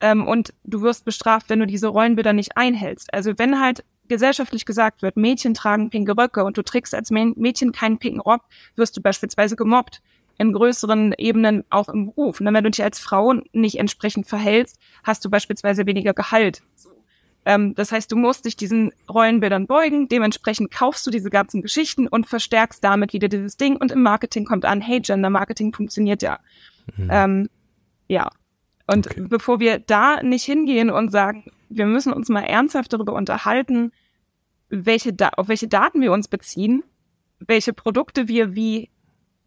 Ähm, 0.00 0.26
und 0.26 0.52
du 0.64 0.82
wirst 0.82 1.04
bestraft, 1.04 1.48
wenn 1.48 1.60
du 1.60 1.66
diese 1.66 1.88
Rollenbilder 1.88 2.32
nicht 2.32 2.56
einhältst. 2.56 3.12
Also 3.14 3.38
wenn 3.38 3.60
halt 3.60 3.84
gesellschaftlich 4.10 4.66
gesagt 4.66 5.00
wird, 5.00 5.16
Mädchen 5.16 5.54
tragen 5.54 5.88
pinke 5.88 6.16
Röcke 6.18 6.44
und 6.44 6.58
du 6.58 6.62
trägst 6.62 6.94
als 6.94 7.10
Mädchen 7.10 7.72
keinen 7.72 7.98
pinken 7.98 8.20
Rock, 8.20 8.42
wirst 8.76 8.96
du 8.96 9.00
beispielsweise 9.00 9.56
gemobbt. 9.56 10.02
In 10.36 10.52
größeren 10.54 11.14
Ebenen 11.18 11.64
auch 11.68 11.90
im 11.90 12.06
Beruf. 12.06 12.40
Und 12.40 12.46
wenn 12.46 12.64
du 12.64 12.70
dich 12.70 12.82
als 12.82 12.98
Frau 12.98 13.34
nicht 13.52 13.78
entsprechend 13.78 14.26
verhältst, 14.26 14.78
hast 15.02 15.22
du 15.22 15.28
beispielsweise 15.28 15.84
weniger 15.84 16.14
Gehalt. 16.14 16.62
Ähm, 17.44 17.74
das 17.74 17.92
heißt, 17.92 18.10
du 18.10 18.16
musst 18.16 18.44
dich 18.44 18.56
diesen 18.56 18.92
Rollenbildern 19.08 19.66
beugen, 19.66 20.08
dementsprechend 20.08 20.70
kaufst 20.70 21.06
du 21.06 21.10
diese 21.10 21.30
ganzen 21.30 21.62
Geschichten 21.62 22.06
und 22.06 22.26
verstärkst 22.26 22.82
damit 22.82 23.12
wieder 23.12 23.28
dieses 23.28 23.56
Ding 23.56 23.76
und 23.76 23.92
im 23.92 24.02
Marketing 24.02 24.44
kommt 24.44 24.64
an, 24.64 24.80
hey, 24.80 25.00
Gender 25.00 25.30
Marketing 25.30 25.72
funktioniert 25.74 26.22
ja. 26.22 26.38
Mhm. 26.96 27.08
Ähm, 27.10 27.48
ja. 28.08 28.30
Und 28.86 29.06
okay. 29.06 29.26
bevor 29.28 29.60
wir 29.60 29.78
da 29.78 30.22
nicht 30.22 30.44
hingehen 30.44 30.90
und 30.90 31.10
sagen, 31.10 31.44
wir 31.68 31.86
müssen 31.86 32.12
uns 32.12 32.28
mal 32.28 32.42
ernsthaft 32.42 32.92
darüber 32.92 33.14
unterhalten, 33.14 33.92
welche 34.70 35.14
auf 35.36 35.48
welche 35.48 35.68
Daten 35.68 36.00
wir 36.00 36.12
uns 36.12 36.28
beziehen, 36.28 36.82
welche 37.38 37.72
Produkte 37.72 38.28
wir 38.28 38.54
wie 38.54 38.90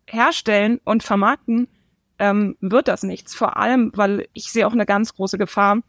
herstellen 0.08 0.80
und 0.84 1.04
vermarkten, 1.04 1.68
ähm, 2.20 2.58
wird 2.60 2.88
das 2.88 3.04
nichts. 3.04 3.34
Vor 3.34 3.58
allem, 3.58 3.92
weil 3.96 4.28
ich 4.34 4.52
sehe 4.52 4.68
auch 4.68 4.74
eine 4.74 4.86
ganz 4.86 5.16
große 5.16 5.38
Gefahr, 5.38 5.80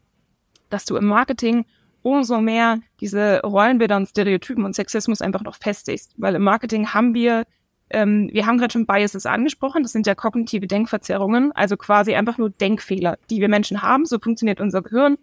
dass 0.70 0.84
du 0.84 0.96
im 0.96 1.06
Marketing 1.06 1.66
umso 2.02 2.40
mehr 2.40 2.80
diese 3.00 3.40
Rollenbilder 3.42 3.96
und 3.96 4.06
Stereotypen 4.06 4.64
und 4.64 4.74
Sexismus 4.74 5.22
einfach 5.22 5.42
noch 5.42 5.56
festigst. 5.56 6.12
Weil 6.16 6.34
im 6.34 6.42
Marketing 6.42 6.92
haben 6.92 7.14
wir, 7.14 7.44
ähm, 7.90 8.28
wir 8.32 8.46
haben 8.46 8.58
gerade 8.58 8.72
schon 8.72 8.86
Biases 8.86 9.26
angesprochen, 9.26 9.82
das 9.82 9.92
sind 9.92 10.06
ja 10.06 10.14
kognitive 10.14 10.66
Denkverzerrungen, 10.66 11.52
also 11.52 11.76
quasi 11.76 12.14
einfach 12.14 12.36
nur 12.36 12.50
Denkfehler, 12.50 13.18
die 13.30 13.40
wir 13.40 13.48
Menschen 13.48 13.82
haben, 13.82 14.04
so 14.04 14.18
funktioniert 14.18 14.60
unser 14.60 14.82
Gehirn. 14.82 15.16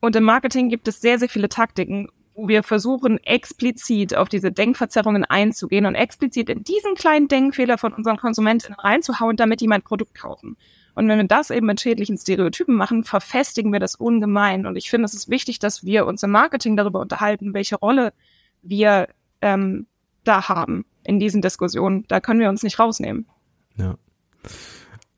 Und 0.00 0.16
im 0.16 0.24
Marketing 0.24 0.68
gibt 0.68 0.88
es 0.88 1.00
sehr, 1.00 1.18
sehr 1.18 1.28
viele 1.28 1.48
Taktiken, 1.48 2.08
wir 2.46 2.62
versuchen, 2.62 3.18
explizit 3.24 4.14
auf 4.14 4.28
diese 4.28 4.52
Denkverzerrungen 4.52 5.24
einzugehen 5.24 5.86
und 5.86 5.94
explizit 5.94 6.48
in 6.48 6.62
diesen 6.62 6.94
kleinen 6.94 7.26
Denkfehler 7.26 7.78
von 7.78 7.92
unseren 7.92 8.16
Konsumenten 8.16 8.74
reinzuhauen, 8.74 9.36
damit 9.36 9.60
die 9.60 9.66
mein 9.66 9.82
Produkt 9.82 10.14
kaufen. 10.14 10.56
Und 10.94 11.08
wenn 11.08 11.18
wir 11.18 11.26
das 11.26 11.50
eben 11.50 11.66
mit 11.66 11.80
schädlichen 11.80 12.18
Stereotypen 12.18 12.74
machen, 12.74 13.04
verfestigen 13.04 13.72
wir 13.72 13.80
das 13.80 13.94
ungemein. 13.94 14.66
Und 14.66 14.76
ich 14.76 14.90
finde, 14.90 15.06
es 15.06 15.14
ist 15.14 15.28
wichtig, 15.28 15.58
dass 15.58 15.84
wir 15.84 16.06
uns 16.06 16.22
im 16.22 16.30
Marketing 16.30 16.76
darüber 16.76 17.00
unterhalten, 17.00 17.54
welche 17.54 17.76
Rolle 17.76 18.12
wir 18.62 19.08
ähm, 19.40 19.86
da 20.24 20.48
haben 20.48 20.84
in 21.04 21.20
diesen 21.20 21.40
Diskussionen. 21.40 22.04
Da 22.08 22.20
können 22.20 22.40
wir 22.40 22.48
uns 22.48 22.62
nicht 22.62 22.78
rausnehmen. 22.78 23.26
Ja. 23.76 23.96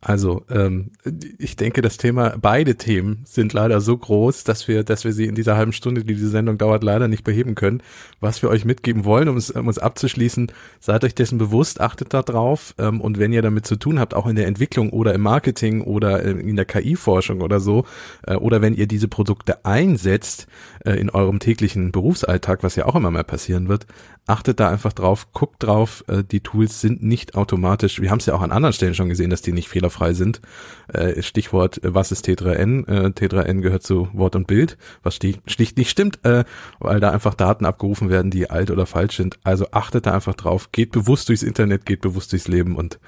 Also 0.02 0.46
ähm, 0.48 0.92
ich 1.38 1.56
denke, 1.56 1.82
das 1.82 1.98
Thema, 1.98 2.34
beide 2.40 2.76
Themen 2.76 3.20
sind 3.26 3.52
leider 3.52 3.82
so 3.82 3.98
groß, 3.98 4.44
dass 4.44 4.66
wir, 4.66 4.82
dass 4.82 5.04
wir 5.04 5.12
sie 5.12 5.26
in 5.26 5.34
dieser 5.34 5.56
halben 5.56 5.74
Stunde, 5.74 6.04
die 6.04 6.14
diese 6.14 6.30
Sendung 6.30 6.56
dauert, 6.56 6.82
leider 6.82 7.06
nicht 7.06 7.22
beheben 7.22 7.54
können. 7.54 7.82
Was 8.18 8.40
wir 8.40 8.48
euch 8.48 8.64
mitgeben 8.64 9.04
wollen, 9.04 9.28
um 9.28 9.36
es, 9.36 9.50
um 9.50 9.68
es 9.68 9.78
abzuschließen, 9.78 10.52
seid 10.78 11.04
euch 11.04 11.14
dessen 11.14 11.36
bewusst, 11.36 11.82
achtet 11.82 12.14
da 12.14 12.22
drauf 12.22 12.74
ähm, 12.78 13.02
und 13.02 13.18
wenn 13.18 13.34
ihr 13.34 13.42
damit 13.42 13.66
zu 13.66 13.76
tun 13.76 14.00
habt, 14.00 14.14
auch 14.14 14.26
in 14.26 14.36
der 14.36 14.46
Entwicklung 14.46 14.88
oder 14.88 15.12
im 15.12 15.20
Marketing 15.20 15.82
oder 15.82 16.22
in 16.22 16.56
der 16.56 16.64
KI-Forschung 16.64 17.42
oder 17.42 17.60
so, 17.60 17.84
äh, 18.26 18.36
oder 18.36 18.62
wenn 18.62 18.74
ihr 18.74 18.86
diese 18.86 19.08
Produkte 19.08 19.66
einsetzt 19.66 20.46
äh, 20.86 20.92
in 20.92 21.10
eurem 21.10 21.40
täglichen 21.40 21.92
Berufsalltag, 21.92 22.62
was 22.62 22.74
ja 22.74 22.86
auch 22.86 22.96
immer 22.96 23.10
mehr 23.10 23.24
passieren 23.24 23.68
wird, 23.68 23.86
achtet 24.26 24.60
da 24.60 24.70
einfach 24.70 24.92
drauf, 24.92 25.32
guckt 25.32 25.62
drauf, 25.62 26.04
äh, 26.08 26.22
die 26.24 26.40
Tools 26.40 26.80
sind 26.80 27.02
nicht 27.02 27.34
automatisch, 27.34 28.00
wir 28.00 28.10
haben 28.10 28.18
es 28.18 28.26
ja 28.26 28.34
auch 28.34 28.42
an 28.42 28.52
anderen 28.52 28.72
Stellen 28.72 28.94
schon 28.94 29.10
gesehen, 29.10 29.28
dass 29.28 29.42
die 29.42 29.52
nicht 29.52 29.68
fehlerfrei 29.90 30.14
sind. 30.14 30.40
Äh, 30.88 31.22
Stichwort, 31.22 31.82
äh, 31.84 31.94
was 31.94 32.12
ist 32.12 32.26
T3N? 32.26 32.88
Äh, 32.88 33.06
T3N 33.08 33.60
gehört 33.60 33.82
zu 33.82 34.08
Wort 34.12 34.36
und 34.36 34.46
Bild, 34.46 34.78
was 35.02 35.16
schlicht 35.16 35.76
nicht 35.76 35.90
stimmt, 35.90 36.24
äh, 36.24 36.44
weil 36.78 37.00
da 37.00 37.10
einfach 37.10 37.34
Daten 37.34 37.66
abgerufen 37.66 38.08
werden, 38.08 38.30
die 38.30 38.48
alt 38.48 38.70
oder 38.70 38.86
falsch 38.86 39.16
sind. 39.16 39.38
Also 39.44 39.66
achtet 39.72 40.06
da 40.06 40.14
einfach 40.14 40.34
drauf, 40.34 40.72
geht 40.72 40.92
bewusst 40.92 41.28
durchs 41.28 41.42
Internet, 41.42 41.84
geht 41.84 42.00
bewusst 42.00 42.32
durchs 42.32 42.48
Leben 42.48 42.76
und 42.76 42.98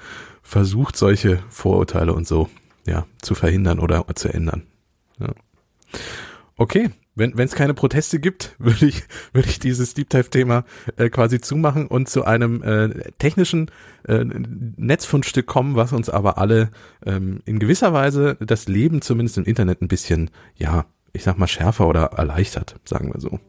versucht 0.41 0.97
solche 0.97 1.39
Vorurteile 1.49 2.13
und 2.13 2.27
so 2.27 2.49
ja 2.85 3.05
zu 3.21 3.33
verhindern 3.33 3.79
oder 3.79 4.05
zu 4.15 4.29
ändern. 4.29 4.63
Ja. 5.19 5.29
Okay, 6.57 6.89
wenn 7.15 7.37
es 7.37 7.55
keine 7.55 7.73
Proteste 7.73 8.19
gibt, 8.19 8.55
würde 8.59 8.85
ich, 8.85 9.03
würde 9.33 9.49
ich 9.49 9.59
dieses 9.59 9.93
Deep 9.93 10.09
Dive-Thema 10.09 10.65
äh, 10.97 11.09
quasi 11.09 11.39
zumachen 11.41 11.87
und 11.87 12.09
zu 12.09 12.25
einem 12.25 12.63
äh, 12.63 13.11
technischen 13.19 13.71
äh, 14.07 14.23
Netzfundstück 14.25 15.45
kommen, 15.45 15.75
was 15.75 15.93
uns 15.93 16.09
aber 16.09 16.37
alle 16.37 16.71
ähm, 17.05 17.41
in 17.45 17.59
gewisser 17.59 17.93
Weise 17.93 18.37
das 18.39 18.67
Leben 18.67 19.01
zumindest 19.01 19.37
im 19.37 19.45
Internet 19.45 19.81
ein 19.81 19.87
bisschen, 19.87 20.29
ja, 20.55 20.85
ich 21.13 21.23
sag 21.23 21.37
mal, 21.37 21.47
schärfer 21.47 21.87
oder 21.87 22.05
erleichtert, 22.05 22.75
sagen 22.85 23.13
wir 23.13 23.21
so. 23.21 23.39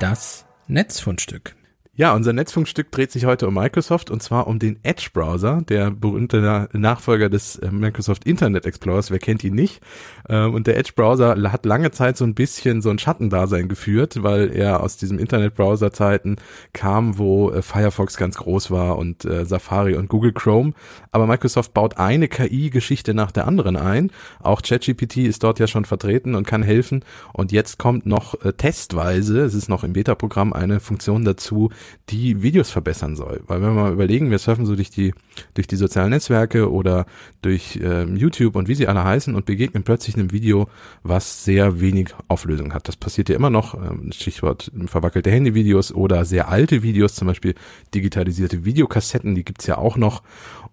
Das 0.00 0.46
Netzfundstück. 0.68 1.56
Ja, 1.98 2.14
unser 2.14 2.32
Netzfunkstück 2.32 2.92
dreht 2.92 3.10
sich 3.10 3.24
heute 3.24 3.48
um 3.48 3.54
Microsoft 3.54 4.08
und 4.08 4.22
zwar 4.22 4.46
um 4.46 4.60
den 4.60 4.78
Edge-Browser, 4.84 5.62
der 5.68 5.90
berühmte 5.90 6.68
Nachfolger 6.72 7.28
des 7.28 7.56
äh, 7.56 7.72
Microsoft 7.72 8.24
Internet 8.24 8.66
Explorers. 8.66 9.10
Wer 9.10 9.18
kennt 9.18 9.42
ihn 9.42 9.56
nicht? 9.56 9.80
Ähm, 10.28 10.54
und 10.54 10.68
der 10.68 10.76
Edge-Browser 10.76 11.34
hat 11.50 11.66
lange 11.66 11.90
Zeit 11.90 12.16
so 12.16 12.24
ein 12.24 12.36
bisschen 12.36 12.82
so 12.82 12.90
ein 12.90 13.00
Schattendasein 13.00 13.66
geführt, 13.66 14.22
weil 14.22 14.54
er 14.54 14.80
aus 14.80 14.96
diesem 14.96 15.18
Internet-Browser-Zeiten 15.18 16.36
kam, 16.72 17.18
wo 17.18 17.50
äh, 17.50 17.62
Firefox 17.62 18.16
ganz 18.16 18.36
groß 18.36 18.70
war 18.70 18.96
und 18.96 19.24
äh, 19.24 19.44
Safari 19.44 19.96
und 19.96 20.08
Google 20.08 20.32
Chrome. 20.32 20.74
Aber 21.10 21.26
Microsoft 21.26 21.74
baut 21.74 21.96
eine 21.96 22.28
KI-Geschichte 22.28 23.12
nach 23.12 23.32
der 23.32 23.48
anderen 23.48 23.74
ein. 23.74 24.12
Auch 24.38 24.62
ChatGPT 24.62 25.16
ist 25.16 25.42
dort 25.42 25.58
ja 25.58 25.66
schon 25.66 25.84
vertreten 25.84 26.36
und 26.36 26.46
kann 26.46 26.62
helfen. 26.62 27.04
Und 27.32 27.50
jetzt 27.50 27.76
kommt 27.76 28.06
noch 28.06 28.36
testweise, 28.56 29.40
es 29.40 29.54
ist 29.54 29.68
noch 29.68 29.82
im 29.82 29.94
Beta-Programm, 29.94 30.52
eine 30.52 30.78
Funktion 30.78 31.24
dazu, 31.24 31.70
die 32.10 32.42
Videos 32.42 32.70
verbessern 32.70 33.16
soll. 33.16 33.42
Weil 33.46 33.60
wenn 33.60 33.74
wir 33.74 33.82
mal 33.82 33.92
überlegen, 33.92 34.30
wir 34.30 34.38
surfen 34.38 34.66
so 34.66 34.76
durch 34.76 34.90
die, 34.90 35.14
durch 35.54 35.66
die 35.66 35.76
sozialen 35.76 36.10
Netzwerke 36.10 36.70
oder 36.70 37.06
durch 37.42 37.78
ähm, 37.82 38.16
YouTube 38.16 38.56
und 38.56 38.68
wie 38.68 38.74
sie 38.74 38.88
alle 38.88 39.04
heißen 39.04 39.34
und 39.34 39.46
begegnen 39.46 39.82
plötzlich 39.82 40.16
einem 40.16 40.32
Video, 40.32 40.68
was 41.02 41.44
sehr 41.44 41.80
wenig 41.80 42.10
Auflösung 42.28 42.74
hat. 42.74 42.88
Das 42.88 42.96
passiert 42.96 43.28
ja 43.28 43.36
immer 43.36 43.50
noch, 43.50 43.74
ähm, 43.74 44.10
Stichwort 44.12 44.70
verwackelte 44.86 45.30
Handyvideos 45.30 45.92
oder 45.92 46.24
sehr 46.24 46.48
alte 46.48 46.82
Videos, 46.82 47.14
zum 47.14 47.28
Beispiel 47.28 47.54
digitalisierte 47.94 48.64
Videokassetten, 48.64 49.34
die 49.34 49.44
gibt's 49.44 49.66
ja 49.66 49.78
auch 49.78 49.96
noch. 49.96 50.22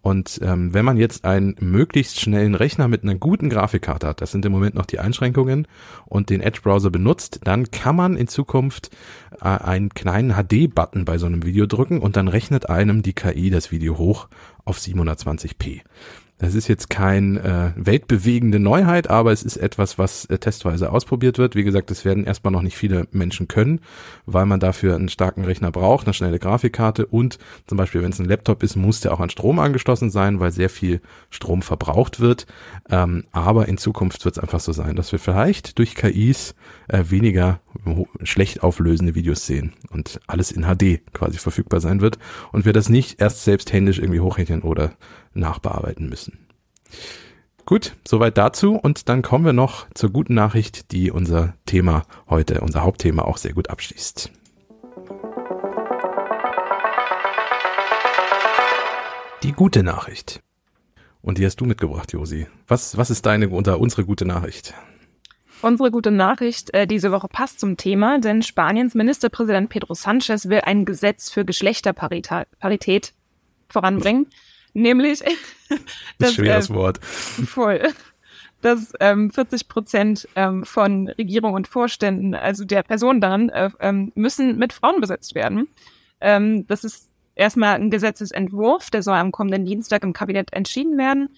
Und 0.06 0.40
ähm, 0.44 0.72
wenn 0.72 0.86
man 0.86 0.98
jetzt 0.98 1.26
einen 1.26 1.56
möglichst 1.60 2.20
schnellen 2.20 2.54
Rechner 2.54 2.88
mit 2.88 3.02
einer 3.02 3.16
guten 3.16 3.50
Grafikkarte 3.50 4.06
hat, 4.06 4.22
das 4.22 4.32
sind 4.32 4.46
im 4.46 4.52
Moment 4.52 4.76
noch 4.76 4.86
die 4.86 5.00
Einschränkungen, 5.00 5.68
und 6.06 6.30
den 6.30 6.42
Edge-Browser 6.42 6.92
benutzt, 6.92 7.40
dann 7.44 7.72
kann 7.72 7.96
man 7.96 8.16
in 8.16 8.28
Zukunft 8.28 8.92
äh, 9.42 9.46
einen 9.46 9.90
kleinen 9.90 10.36
HD-Button 10.36 11.06
bei 11.06 11.18
so 11.18 11.26
einem 11.26 11.44
Video 11.44 11.66
drücken 11.66 12.02
und 12.02 12.18
dann 12.18 12.28
rechnet 12.28 12.70
einem 12.70 13.02
die 13.02 13.14
KI 13.14 13.50
das 13.50 13.72
Video 13.72 13.98
hoch 13.98 14.28
auf 14.64 14.78
720p. 14.78 15.82
Das 16.38 16.54
ist 16.54 16.68
jetzt 16.68 16.90
kein 16.90 17.38
äh, 17.38 17.72
weltbewegende 17.78 18.60
Neuheit, 18.60 19.10
aber 19.10 19.32
es 19.32 19.42
ist 19.42 19.56
etwas, 19.56 19.98
was 19.98 20.26
äh, 20.26 20.38
testweise 20.38 20.92
ausprobiert 20.92 21.38
wird. 21.38 21.56
Wie 21.56 21.64
gesagt, 21.64 21.90
das 21.90 22.04
werden 22.04 22.26
erstmal 22.26 22.52
noch 22.52 22.62
nicht 22.62 22.76
viele 22.76 23.08
Menschen 23.12 23.48
können, 23.48 23.80
weil 24.26 24.46
man 24.46 24.60
dafür 24.60 24.96
einen 24.96 25.08
starken 25.08 25.46
Rechner 25.46 25.72
braucht, 25.72 26.06
eine 26.06 26.14
schnelle 26.14 26.38
Grafikkarte 26.38 27.06
und 27.06 27.40
zum 27.68 27.78
Beispiel, 27.78 28.02
wenn 28.02 28.12
es 28.12 28.20
ein 28.20 28.28
Laptop 28.28 28.64
ist, 28.64 28.76
muss 28.76 29.00
der 29.00 29.14
auch 29.14 29.22
an 29.22 29.30
Strom 29.30 29.60
angeschlossen 29.60 30.10
sein, 30.10 30.42
weil 30.42 30.52
sehr 30.52 30.70
viel 30.70 31.00
Strom 31.30 31.62
verbraucht 31.62 32.20
wird. 32.20 32.48
Ähm, 32.90 33.24
aber 33.32 33.70
in 33.70 33.78
Zukunft 33.78 34.26
wird 34.26 34.36
es 34.36 34.44
einfach 34.44 34.60
so 34.60 34.74
sein, 34.74 34.98
dass 34.98 35.14
wir 35.14 35.20
vielleicht 35.20 35.80
durch 35.80 35.96
KIs 35.96 36.54
äh, 36.90 37.04
weniger 37.08 37.62
schlecht 38.24 38.62
auflösende 38.62 39.16
Videos 39.16 39.46
sehen 39.46 39.74
und 39.90 40.20
alles 40.28 40.52
in 40.52 40.64
HD 40.64 41.02
quasi 41.14 41.38
verfügbar 41.38 41.80
sein 41.80 42.02
wird 42.02 42.18
und 42.52 42.66
wir 42.66 42.74
das 42.74 42.90
nicht 42.90 43.22
erst 43.22 43.44
selbst 43.44 43.72
händisch 43.72 44.00
irgendwie 44.00 44.20
hochrechnen 44.20 44.62
oder 44.62 44.94
nachbearbeiten 45.36 46.10
müssen. 46.10 46.48
Gut, 47.66 47.96
soweit 48.08 48.38
dazu 48.38 48.76
und 48.76 49.10
dann 49.10 49.24
kommen 49.24 49.46
wir 49.46 49.54
noch 49.54 49.88
zur 49.96 50.12
guten 50.12 50.36
Nachricht, 50.36 50.92
die 50.92 51.10
unser 51.10 51.56
Thema 51.66 52.04
heute, 52.30 52.62
unser 52.62 52.84
Hauptthema 52.84 53.24
auch 53.24 53.38
sehr 53.38 53.54
gut 53.54 53.70
abschließt. 53.70 54.32
Die 59.42 59.52
gute 59.52 59.84
Nachricht. 59.84 60.42
Und 61.22 61.40
die 61.40 61.46
hast 61.46 61.56
du 61.58 61.66
mitgebracht, 61.66 62.14
Josi. 62.14 62.46
Was, 62.68 62.98
was 62.98 63.10
ist 63.10 63.26
deine 63.26 63.50
oder 63.50 63.80
unsere 63.80 64.06
gute 64.06 64.26
Nachricht? 64.26 64.76
Unsere 65.64 65.90
gute 65.90 66.12
Nachricht 66.12 66.72
äh, 66.76 66.86
diese 66.86 67.12
Woche 67.12 67.28
passt 67.28 67.60
zum 67.60 67.78
Thema, 67.78 68.20
denn 68.20 68.44
Spaniens 68.44 68.94
Ministerpräsident 68.94 69.70
Pedro 69.70 69.96
Sanchez 69.96 70.50
will 70.50 70.62
ein 70.64 70.86
Gesetz 70.86 71.32
für 71.32 71.46
Geschlechterparität 71.46 73.14
voranbringen. 73.70 74.28
Nämlich 74.76 75.20
das, 76.20 76.30
ist 76.30 76.36
schweres 76.36 76.70
äh, 76.70 76.74
Wort. 76.74 77.04
Voll. 77.04 77.82
Dass 78.62 78.92
ähm, 79.00 79.32
40 79.32 79.70
Prozent 79.70 80.28
ähm, 80.36 80.66
von 80.66 81.08
Regierung 81.08 81.54
und 81.54 81.68
Vorständen, 81.68 82.36
also 82.36 82.66
der 82.66 82.84
Personen 82.84 83.22
daran, 83.22 83.50
äh, 83.50 83.70
ähm, 83.80 84.12
müssen 84.16 84.58
mit 84.58 84.74
Frauen 84.74 85.00
besetzt 85.00 85.34
werden. 85.34 85.70
Ähm, 86.20 86.68
das 86.68 86.84
ist 86.84 87.10
erstmal 87.36 87.76
ein 87.76 87.90
Gesetzesentwurf, 87.90 88.90
der 88.90 89.02
soll 89.02 89.16
am 89.16 89.32
kommenden 89.32 89.66
Dienstag 89.66 90.04
im 90.04 90.14
Kabinett 90.14 90.52
entschieden 90.52 90.98
werden. 90.98 91.30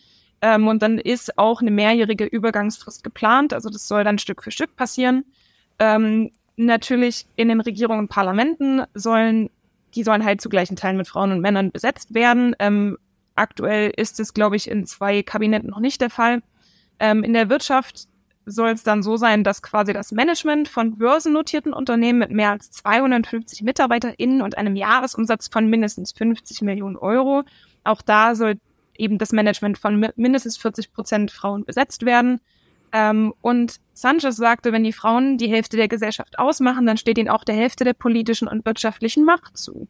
Ähm, 0.42 0.68
und 0.68 0.82
dann 0.82 0.98
ist 0.98 1.38
auch 1.38 1.62
eine 1.62 1.72
mehrjährige 1.72 2.26
Übergangsfrist 2.26 3.04
geplant. 3.04 3.54
Also 3.54 3.70
das 3.70 3.88
soll 3.88 4.04
dann 4.04 4.18
Stück 4.18 4.44
für 4.44 4.52
Stück 4.52 4.76
passieren. 4.76 5.26
Ähm, 5.78 6.32
natürlich 6.56 7.28
in 7.36 7.50
den 7.50 7.62
Regierungen 7.62 8.00
und 8.00 8.08
Parlamenten 8.10 8.84
sollen, 8.96 9.52
die 9.94 10.04
sollen 10.04 10.26
halt 10.26 10.42
zu 10.42 10.50
gleichen 10.50 10.76
Teilen 10.76 10.98
mit 10.98 11.08
Frauen 11.08 11.32
und 11.32 11.42
Männern 11.42 11.72
besetzt 11.72 12.16
werden. 12.16 12.56
Ähm, 12.58 12.98
Aktuell 13.38 13.92
ist 13.96 14.20
es, 14.20 14.34
glaube 14.34 14.56
ich, 14.56 14.70
in 14.70 14.86
zwei 14.86 15.24
Kabinetten 15.24 15.70
noch 15.70 15.80
nicht 15.80 16.02
der 16.02 16.10
Fall. 16.10 16.42
Ähm, 17.00 17.24
in 17.24 17.34
der 17.34 17.50
Wirtschaft 17.50 18.08
soll 18.46 18.70
es 18.70 18.84
dann 18.84 19.04
so 19.04 19.18
sein, 19.18 19.44
dass 19.44 19.62
quasi 19.62 19.94
das 19.94 20.12
Management 20.12 20.70
von 20.70 20.98
börsennotierten 20.98 21.74
Unternehmen 21.74 22.20
mit 22.20 22.32
mehr 22.32 22.52
als 22.52 22.72
250 22.72 23.62
MitarbeiterInnen 23.62 24.42
und 24.42 24.58
einem 24.58 24.76
Jahresumsatz 24.76 25.50
von 25.50 25.70
mindestens 25.70 26.14
50 26.14 26.62
Millionen 26.62 26.96
Euro, 26.96 27.44
auch 27.84 28.02
da 28.02 28.36
soll 28.36 28.56
eben 28.98 29.18
das 29.18 29.32
Management 29.32 29.78
von 29.78 30.12
mindestens 30.16 30.58
40 30.58 30.94
Prozent 30.94 31.32
Frauen 31.32 31.66
besetzt 31.66 32.06
werden. 32.06 32.40
Ähm, 32.92 33.34
und 33.42 33.80
Sanchez 33.94 34.38
sagte, 34.38 34.72
wenn 34.72 34.84
die 34.84 34.94
Frauen 34.94 35.38
die 35.38 35.50
Hälfte 35.50 35.78
der 35.78 35.88
Gesellschaft 35.88 36.40
ausmachen, 36.40 36.86
dann 36.86 36.98
steht 36.98 37.18
ihnen 37.18 37.30
auch 37.30 37.44
der 37.44 37.56
Hälfte 37.56 37.84
der 37.84 37.94
politischen 37.94 38.48
und 38.48 38.66
wirtschaftlichen 38.66 39.24
Macht 39.24 39.58
zu. 39.58 39.88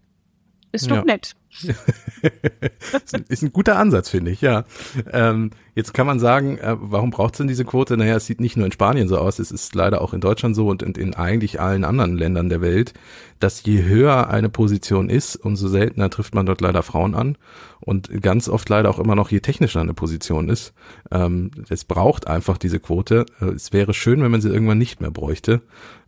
Ist 0.72 0.90
doch 0.92 0.98
ja. 0.98 1.06
nett. 1.06 1.36
ist 3.30 3.44
ein 3.44 3.54
guter 3.54 3.78
Ansatz, 3.78 4.10
finde 4.10 4.32
ich, 4.32 4.42
ja. 4.42 4.66
Ähm, 5.12 5.52
jetzt 5.76 5.94
kann 5.94 6.08
man 6.08 6.20
sagen, 6.20 6.58
äh, 6.58 6.76
warum 6.80 7.12
braucht 7.12 7.34
es 7.34 7.38
denn 7.38 7.48
diese 7.48 7.66
Quote? 7.66 7.98
Naja, 7.98 8.16
es 8.16 8.26
sieht 8.26 8.42
nicht 8.42 8.58
nur 8.58 8.66
in 8.66 8.72
Spanien 8.72 9.08
so 9.08 9.18
aus, 9.18 9.40
es 9.40 9.52
ist 9.52 9.74
leider 9.76 10.02
auch 10.02 10.14
in 10.14 10.22
Deutschland 10.22 10.56
so 10.56 10.68
und 10.68 10.84
in, 10.84 10.94
in 10.94 11.14
eigentlich 11.16 11.60
allen 11.60 11.84
anderen 11.84 12.18
Ländern 12.18 12.50
der 12.50 12.62
Welt, 12.62 12.94
dass 13.40 13.64
je 13.64 13.84
höher 13.84 14.30
eine 14.30 14.50
Position 14.50 15.10
ist, 15.10 15.36
umso 15.36 15.68
seltener 15.68 16.10
trifft 16.10 16.36
man 16.36 16.46
dort 16.46 16.62
leider 16.62 16.84
Frauen 16.84 17.16
an 17.16 17.38
und 17.80 18.22
ganz 18.22 18.50
oft 18.50 18.68
leider 18.70 18.90
auch 18.90 19.00
immer 19.00 19.16
noch 19.16 19.30
je 19.30 19.40
technischer 19.40 19.82
eine 19.82 19.94
Position 19.94 20.50
ist. 20.50 20.74
Ähm, 21.12 21.52
es 21.70 21.86
braucht 21.86 22.28
einfach 22.28 22.58
diese 22.58 22.80
Quote. 22.80 23.26
Äh, 23.40 23.52
es 23.52 23.74
wäre 23.74 23.94
schön, 23.94 24.22
wenn 24.22 24.32
man 24.32 24.42
sie 24.42 24.50
irgendwann 24.50 24.78
nicht 24.78 25.02
mehr 25.02 25.12
bräuchte. 25.12 25.62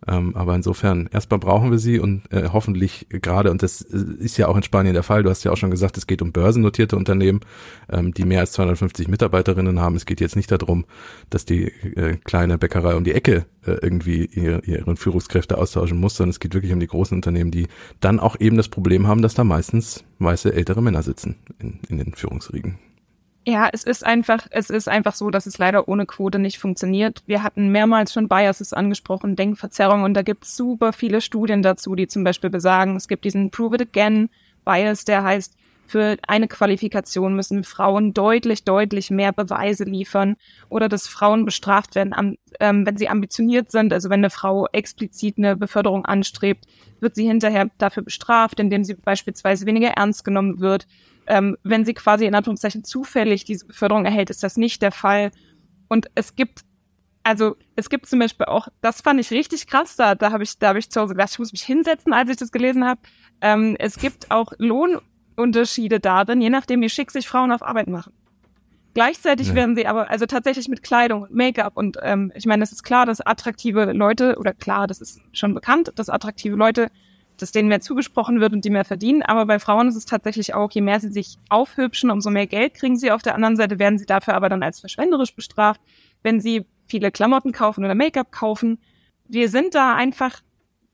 Ähm, 0.07 0.35
aber 0.35 0.55
insofern, 0.55 1.09
erstmal 1.11 1.39
brauchen 1.39 1.71
wir 1.71 1.77
sie 1.77 1.99
und 1.99 2.23
äh, 2.31 2.49
hoffentlich 2.51 3.07
gerade, 3.09 3.51
und 3.51 3.61
das 3.61 3.81
äh, 3.81 3.97
ist 4.19 4.37
ja 4.37 4.47
auch 4.47 4.55
in 4.55 4.63
Spanien 4.63 4.93
der 4.93 5.03
Fall, 5.03 5.23
Du 5.29 5.31
hast 5.31 5.43
ja 5.43 5.51
auch 5.51 5.57
schon 5.57 5.69
gesagt, 5.69 5.95
es 5.95 6.07
geht 6.07 6.23
um 6.23 6.31
börsennotierte 6.31 6.95
Unternehmen, 6.95 7.41
ähm, 7.87 8.15
die 8.15 8.25
mehr 8.25 8.39
als 8.39 8.51
250 8.53 9.07
Mitarbeiterinnen 9.09 9.79
haben. 9.79 9.95
Es 9.95 10.07
geht 10.07 10.21
jetzt 10.21 10.35
nicht 10.35 10.51
darum, 10.51 10.85
dass 11.29 11.45
die 11.45 11.65
äh, 11.65 12.17
kleine 12.23 12.57
Bäckerei 12.57 12.95
um 12.95 13.03
die 13.03 13.13
Ecke 13.13 13.45
äh, 13.63 13.73
irgendwie 13.73 14.25
ihre, 14.25 14.65
ihren 14.65 14.97
Führungskräfte 14.97 15.59
austauschen 15.59 15.99
muss, 15.99 16.15
sondern 16.15 16.31
es 16.31 16.39
geht 16.39 16.55
wirklich 16.55 16.73
um 16.73 16.79
die 16.79 16.87
großen 16.87 17.15
Unternehmen, 17.15 17.51
die 17.51 17.67
dann 17.99 18.19
auch 18.19 18.39
eben 18.39 18.57
das 18.57 18.69
Problem 18.69 19.05
haben, 19.05 19.21
dass 19.21 19.35
da 19.35 19.43
meistens 19.43 20.03
weiße 20.17 20.51
ältere 20.51 20.81
Männer 20.81 21.03
sitzen 21.03 21.35
in, 21.59 21.79
in 21.89 21.99
den 21.99 22.15
Führungsriegen. 22.15 22.79
Ja, 23.45 23.69
es 23.71 23.83
ist 23.83 24.03
einfach, 24.03 24.47
es 24.49 24.71
ist 24.71 24.89
einfach 24.89 25.13
so, 25.13 25.29
dass 25.29 25.45
es 25.45 25.59
leider 25.59 25.87
ohne 25.87 26.07
Quote 26.07 26.39
nicht 26.39 26.57
funktioniert. 26.57 27.21
Wir 27.27 27.43
hatten 27.43 27.71
mehrmals 27.71 28.13
schon 28.13 28.27
Biases 28.27 28.73
angesprochen, 28.73 29.35
Denkverzerrung, 29.35 30.01
und 30.01 30.15
da 30.15 30.23
gibt 30.23 30.45
es 30.45 30.55
super 30.55 30.91
viele 30.91 31.21
Studien 31.21 31.61
dazu, 31.61 31.93
die 31.93 32.07
zum 32.07 32.23
Beispiel 32.23 32.49
besagen, 32.49 32.95
es 32.95 33.07
gibt 33.07 33.25
diesen 33.25 33.51
Prove 33.51 33.75
it 33.75 33.81
again 33.81 34.29
Bias, 34.65 35.05
der 35.05 35.23
heißt, 35.23 35.55
für 35.89 36.17
eine 36.27 36.47
Qualifikation 36.47 37.35
müssen 37.35 37.63
Frauen 37.63 38.13
deutlich, 38.13 38.63
deutlich 38.63 39.09
mehr 39.09 39.33
Beweise 39.33 39.85
liefern 39.85 40.35
oder 40.69 40.87
dass 40.87 41.07
Frauen 41.07 41.45
bestraft 41.45 41.95
werden, 41.95 42.37
ähm, 42.59 42.85
wenn 42.85 42.95
sie 42.95 43.09
ambitioniert 43.09 43.71
sind. 43.71 43.91
Also 43.91 44.11
wenn 44.11 44.19
eine 44.19 44.29
Frau 44.29 44.67
explizit 44.71 45.39
eine 45.39 45.55
Beförderung 45.57 46.05
anstrebt, 46.05 46.65
wird 46.99 47.15
sie 47.15 47.25
hinterher 47.25 47.71
dafür 47.79 48.03
bestraft, 48.03 48.59
indem 48.59 48.83
sie 48.83 48.93
beispielsweise 48.93 49.65
weniger 49.65 49.89
ernst 49.89 50.23
genommen 50.23 50.59
wird. 50.59 50.85
Ähm, 51.25 51.57
wenn 51.63 51.85
sie 51.85 51.95
quasi 51.95 52.25
in 52.25 52.35
Anführungszeichen 52.35 52.83
zufällig 52.83 53.43
diese 53.45 53.65
Beförderung 53.65 54.05
erhält, 54.05 54.29
ist 54.29 54.43
das 54.43 54.57
nicht 54.57 54.83
der 54.83 54.91
Fall. 54.91 55.31
Und 55.87 56.11
es 56.13 56.35
gibt 56.35 56.61
also 57.29 57.57
es 57.75 57.91
gibt 57.91 58.07
zum 58.07 58.17
Beispiel 58.17 58.47
auch, 58.47 58.69
das 58.81 59.01
fand 59.01 59.19
ich 59.19 59.29
richtig 59.29 59.67
krass, 59.67 59.95
da, 59.95 60.15
da 60.15 60.31
habe 60.31 60.41
ich, 60.41 60.57
da 60.57 60.69
habe 60.69 60.79
ich 60.79 60.89
zu 60.89 60.99
Hause 60.99 61.13
gedacht, 61.13 61.29
ich 61.31 61.37
muss 61.37 61.51
mich 61.51 61.61
hinsetzen, 61.61 62.11
als 62.11 62.31
ich 62.31 62.37
das 62.37 62.51
gelesen 62.51 62.83
habe. 62.83 63.01
Ähm, 63.39 63.75
es 63.77 63.97
gibt 63.97 64.31
auch 64.31 64.51
Lohnunterschiede 64.57 65.99
darin, 65.99 66.41
je 66.41 66.49
nachdem, 66.49 66.81
wie 66.81 66.89
schick 66.89 67.11
sich 67.11 67.27
Frauen 67.27 67.51
auf 67.51 67.61
Arbeit 67.61 67.87
machen. 67.87 68.13
Gleichzeitig 68.95 69.49
ja. 69.49 69.53
werden 69.53 69.75
sie 69.75 69.85
aber, 69.85 70.09
also 70.09 70.25
tatsächlich 70.25 70.69
mit 70.69 70.81
Kleidung 70.81 71.21
und 71.21 71.35
Make-up 71.35 71.77
und 71.77 71.97
ähm, 72.01 72.31
ich 72.33 72.47
meine, 72.47 72.63
es 72.63 72.71
ist 72.71 72.81
klar, 72.81 73.05
dass 73.05 73.21
attraktive 73.21 73.93
Leute, 73.93 74.37
oder 74.39 74.53
klar, 74.55 74.87
das 74.87 74.99
ist 74.99 75.21
schon 75.31 75.53
bekannt, 75.53 75.91
dass 75.97 76.09
attraktive 76.09 76.55
Leute, 76.55 76.89
dass 77.37 77.51
denen 77.51 77.69
mehr 77.69 77.79
zugesprochen 77.79 78.41
wird 78.41 78.53
und 78.53 78.65
die 78.65 78.71
mehr 78.71 78.85
verdienen, 78.85 79.21
aber 79.21 79.45
bei 79.45 79.59
Frauen 79.59 79.87
ist 79.87 79.95
es 79.95 80.07
tatsächlich 80.07 80.55
auch, 80.55 80.71
je 80.71 80.81
mehr 80.81 80.99
sie 80.99 81.11
sich 81.11 81.37
aufhübschen, 81.49 82.09
umso 82.09 82.31
mehr 82.31 82.47
Geld 82.47 82.73
kriegen 82.73 82.97
sie. 82.97 83.11
Auf 83.11 83.21
der 83.21 83.35
anderen 83.35 83.55
Seite 83.55 83.77
werden 83.77 83.99
sie 83.99 84.07
dafür 84.07 84.33
aber 84.33 84.49
dann 84.49 84.63
als 84.63 84.79
verschwenderisch 84.79 85.35
bestraft, 85.35 85.79
wenn 86.23 86.41
sie 86.41 86.65
viele 86.89 87.11
Klamotten 87.11 87.51
kaufen 87.51 87.85
oder 87.85 87.95
Make-up 87.95 88.31
kaufen. 88.31 88.79
Wir 89.27 89.49
sind 89.49 89.75
da 89.75 89.95
einfach, 89.95 90.41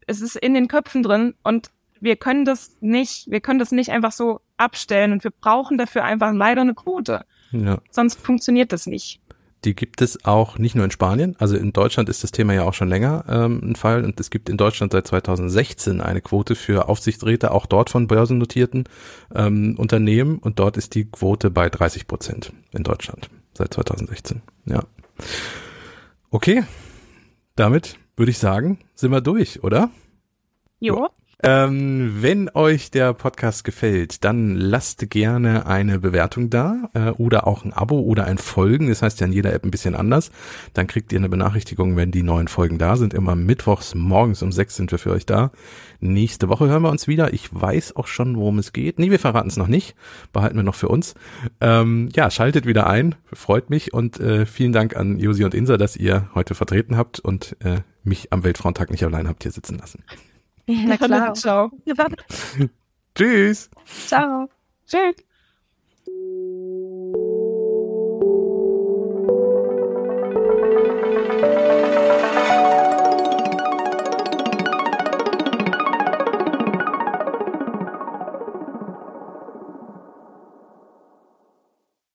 es 0.08 0.22
ist 0.22 0.36
in 0.36 0.54
den 0.54 0.68
Köpfen 0.68 1.04
drin 1.04 1.34
und 1.44 1.72
wir 2.00 2.16
können 2.16 2.46
das 2.46 2.78
nicht, 2.82 3.30
wir 3.32 3.40
können 3.40 3.60
das 3.60 3.72
nicht 3.72 3.90
einfach 3.90 4.12
so 4.12 4.42
abstellen 4.58 5.12
und 5.14 5.24
wir 5.24 5.32
brauchen 5.32 5.78
dafür 5.78 6.04
einfach 6.04 6.34
leider 6.34 6.62
eine 6.62 6.74
Quote. 6.76 7.26
Ja. 7.52 7.80
Sonst 7.90 8.20
funktioniert 8.20 8.72
das 8.72 8.86
nicht. 8.86 9.22
Die 9.64 9.76
gibt 9.76 10.02
es 10.02 10.26
auch 10.26 10.60
nicht 10.60 10.76
nur 10.76 10.86
in 10.86 10.92
Spanien, 10.92 11.36
also 11.40 11.56
in 11.58 11.74
Deutschland 11.74 12.08
ist 12.08 12.24
das 12.24 12.32
Thema 12.32 12.54
ja 12.54 12.64
auch 12.64 12.76
schon 12.76 12.88
länger 12.88 13.26
ähm, 13.28 13.62
ein 13.64 13.76
Fall 13.76 14.06
und 14.06 14.20
es 14.20 14.30
gibt 14.30 14.48
in 14.48 14.58
Deutschland 14.58 14.92
seit 14.92 15.08
2016 15.08 16.02
eine 16.02 16.22
Quote 16.22 16.54
für 16.54 16.88
Aufsichtsräte, 16.88 17.50
auch 17.50 17.66
dort 17.66 17.90
von 17.90 18.06
börsennotierten 18.06 18.84
ähm, 19.34 19.76
Unternehmen 19.80 20.38
und 20.38 20.60
dort 20.60 20.78
ist 20.78 20.94
die 20.94 21.06
Quote 21.06 21.50
bei 21.50 21.70
30 21.70 22.06
Prozent 22.06 22.54
in 22.74 22.84
Deutschland 22.84 23.32
seit 23.56 23.74
2016. 23.74 24.44
Ja. 24.66 24.84
Okay, 26.36 26.66
damit 27.56 27.98
würde 28.18 28.30
ich 28.30 28.40
sagen, 28.40 28.80
sind 28.94 29.12
wir 29.12 29.22
durch, 29.22 29.64
oder? 29.64 29.90
Jo. 30.82 31.08
Ähm, 31.48 32.24
wenn 32.24 32.50
euch 32.56 32.90
der 32.90 33.14
Podcast 33.14 33.64
gefällt, 33.64 34.24
dann 34.24 34.56
lasst 34.56 35.12
gerne 35.12 35.68
eine 35.68 36.00
Bewertung 36.00 36.50
da 36.50 36.90
äh, 36.96 37.12
oder 37.12 37.46
auch 37.46 37.64
ein 37.64 37.72
Abo 37.72 38.00
oder 38.00 38.26
ein 38.26 38.40
Folgen. 38.40 38.90
Das 38.90 39.04
heißt 39.04 39.20
ja 39.20 39.28
in 39.28 39.32
jeder 39.32 39.54
App 39.54 39.64
ein 39.64 39.70
bisschen 39.70 39.94
anders. 39.94 40.32
Dann 40.74 40.88
kriegt 40.88 41.14
ihr 41.14 41.20
eine 41.20 41.30
Benachrichtigung, 41.30 41.98
wenn 41.98 42.10
die 42.10 42.24
neuen 42.24 42.48
Folgen 42.48 42.80
da 42.80 42.96
sind. 42.96 43.14
Immer 43.14 43.36
mittwochs 43.36 43.94
morgens 43.94 44.42
um 44.42 44.52
sechs 44.52 44.76
sind 44.76 44.92
wir 44.92 44.98
für 44.98 45.12
euch 45.12 45.28
da. 45.28 45.52
Nächste 46.00 46.50
Woche 46.50 46.68
hören 46.68 46.82
wir 46.82 46.90
uns 46.90 47.08
wieder. 47.08 47.32
Ich 47.32 47.54
weiß 47.54 47.96
auch 47.96 48.08
schon, 48.08 48.38
worum 48.38 48.58
es 48.58 48.74
geht. 48.74 48.98
Nee, 48.98 49.12
wir 49.12 49.20
verraten 49.20 49.50
es 49.50 49.58
noch 49.58 49.68
nicht. 49.68 49.96
Behalten 50.34 50.56
wir 50.56 50.64
noch 50.64 50.74
für 50.74 50.88
uns. 50.88 51.14
Ähm, 51.62 52.10
ja, 52.16 52.32
schaltet 52.32 52.66
wieder 52.66 52.88
ein. 52.88 53.14
Freut 53.32 53.70
mich 53.70 53.94
und 53.94 54.20
äh, 54.20 54.48
vielen 54.48 54.74
Dank 54.74 54.96
an 54.96 55.20
Josi 55.20 55.44
und 55.44 55.54
Insa, 55.54 55.78
dass 55.78 55.96
ihr 55.96 56.28
heute 56.34 56.56
vertreten 56.56 56.98
habt 56.98 57.20
und 57.20 57.56
äh, 57.60 57.82
mich 58.04 58.34
am 58.34 58.44
Weltfrauentag 58.44 58.90
nicht 58.90 59.04
allein 59.04 59.28
habt 59.28 59.44
hier 59.44 59.52
sitzen 59.52 59.78
lassen. 59.78 60.04
Na 60.68 60.98
klar. 60.98 61.10
Na, 61.10 61.34
ciao. 61.34 61.72
Tschüss. 63.16 63.70
Ciao. 64.08 64.50
Tschüss. 64.88 65.16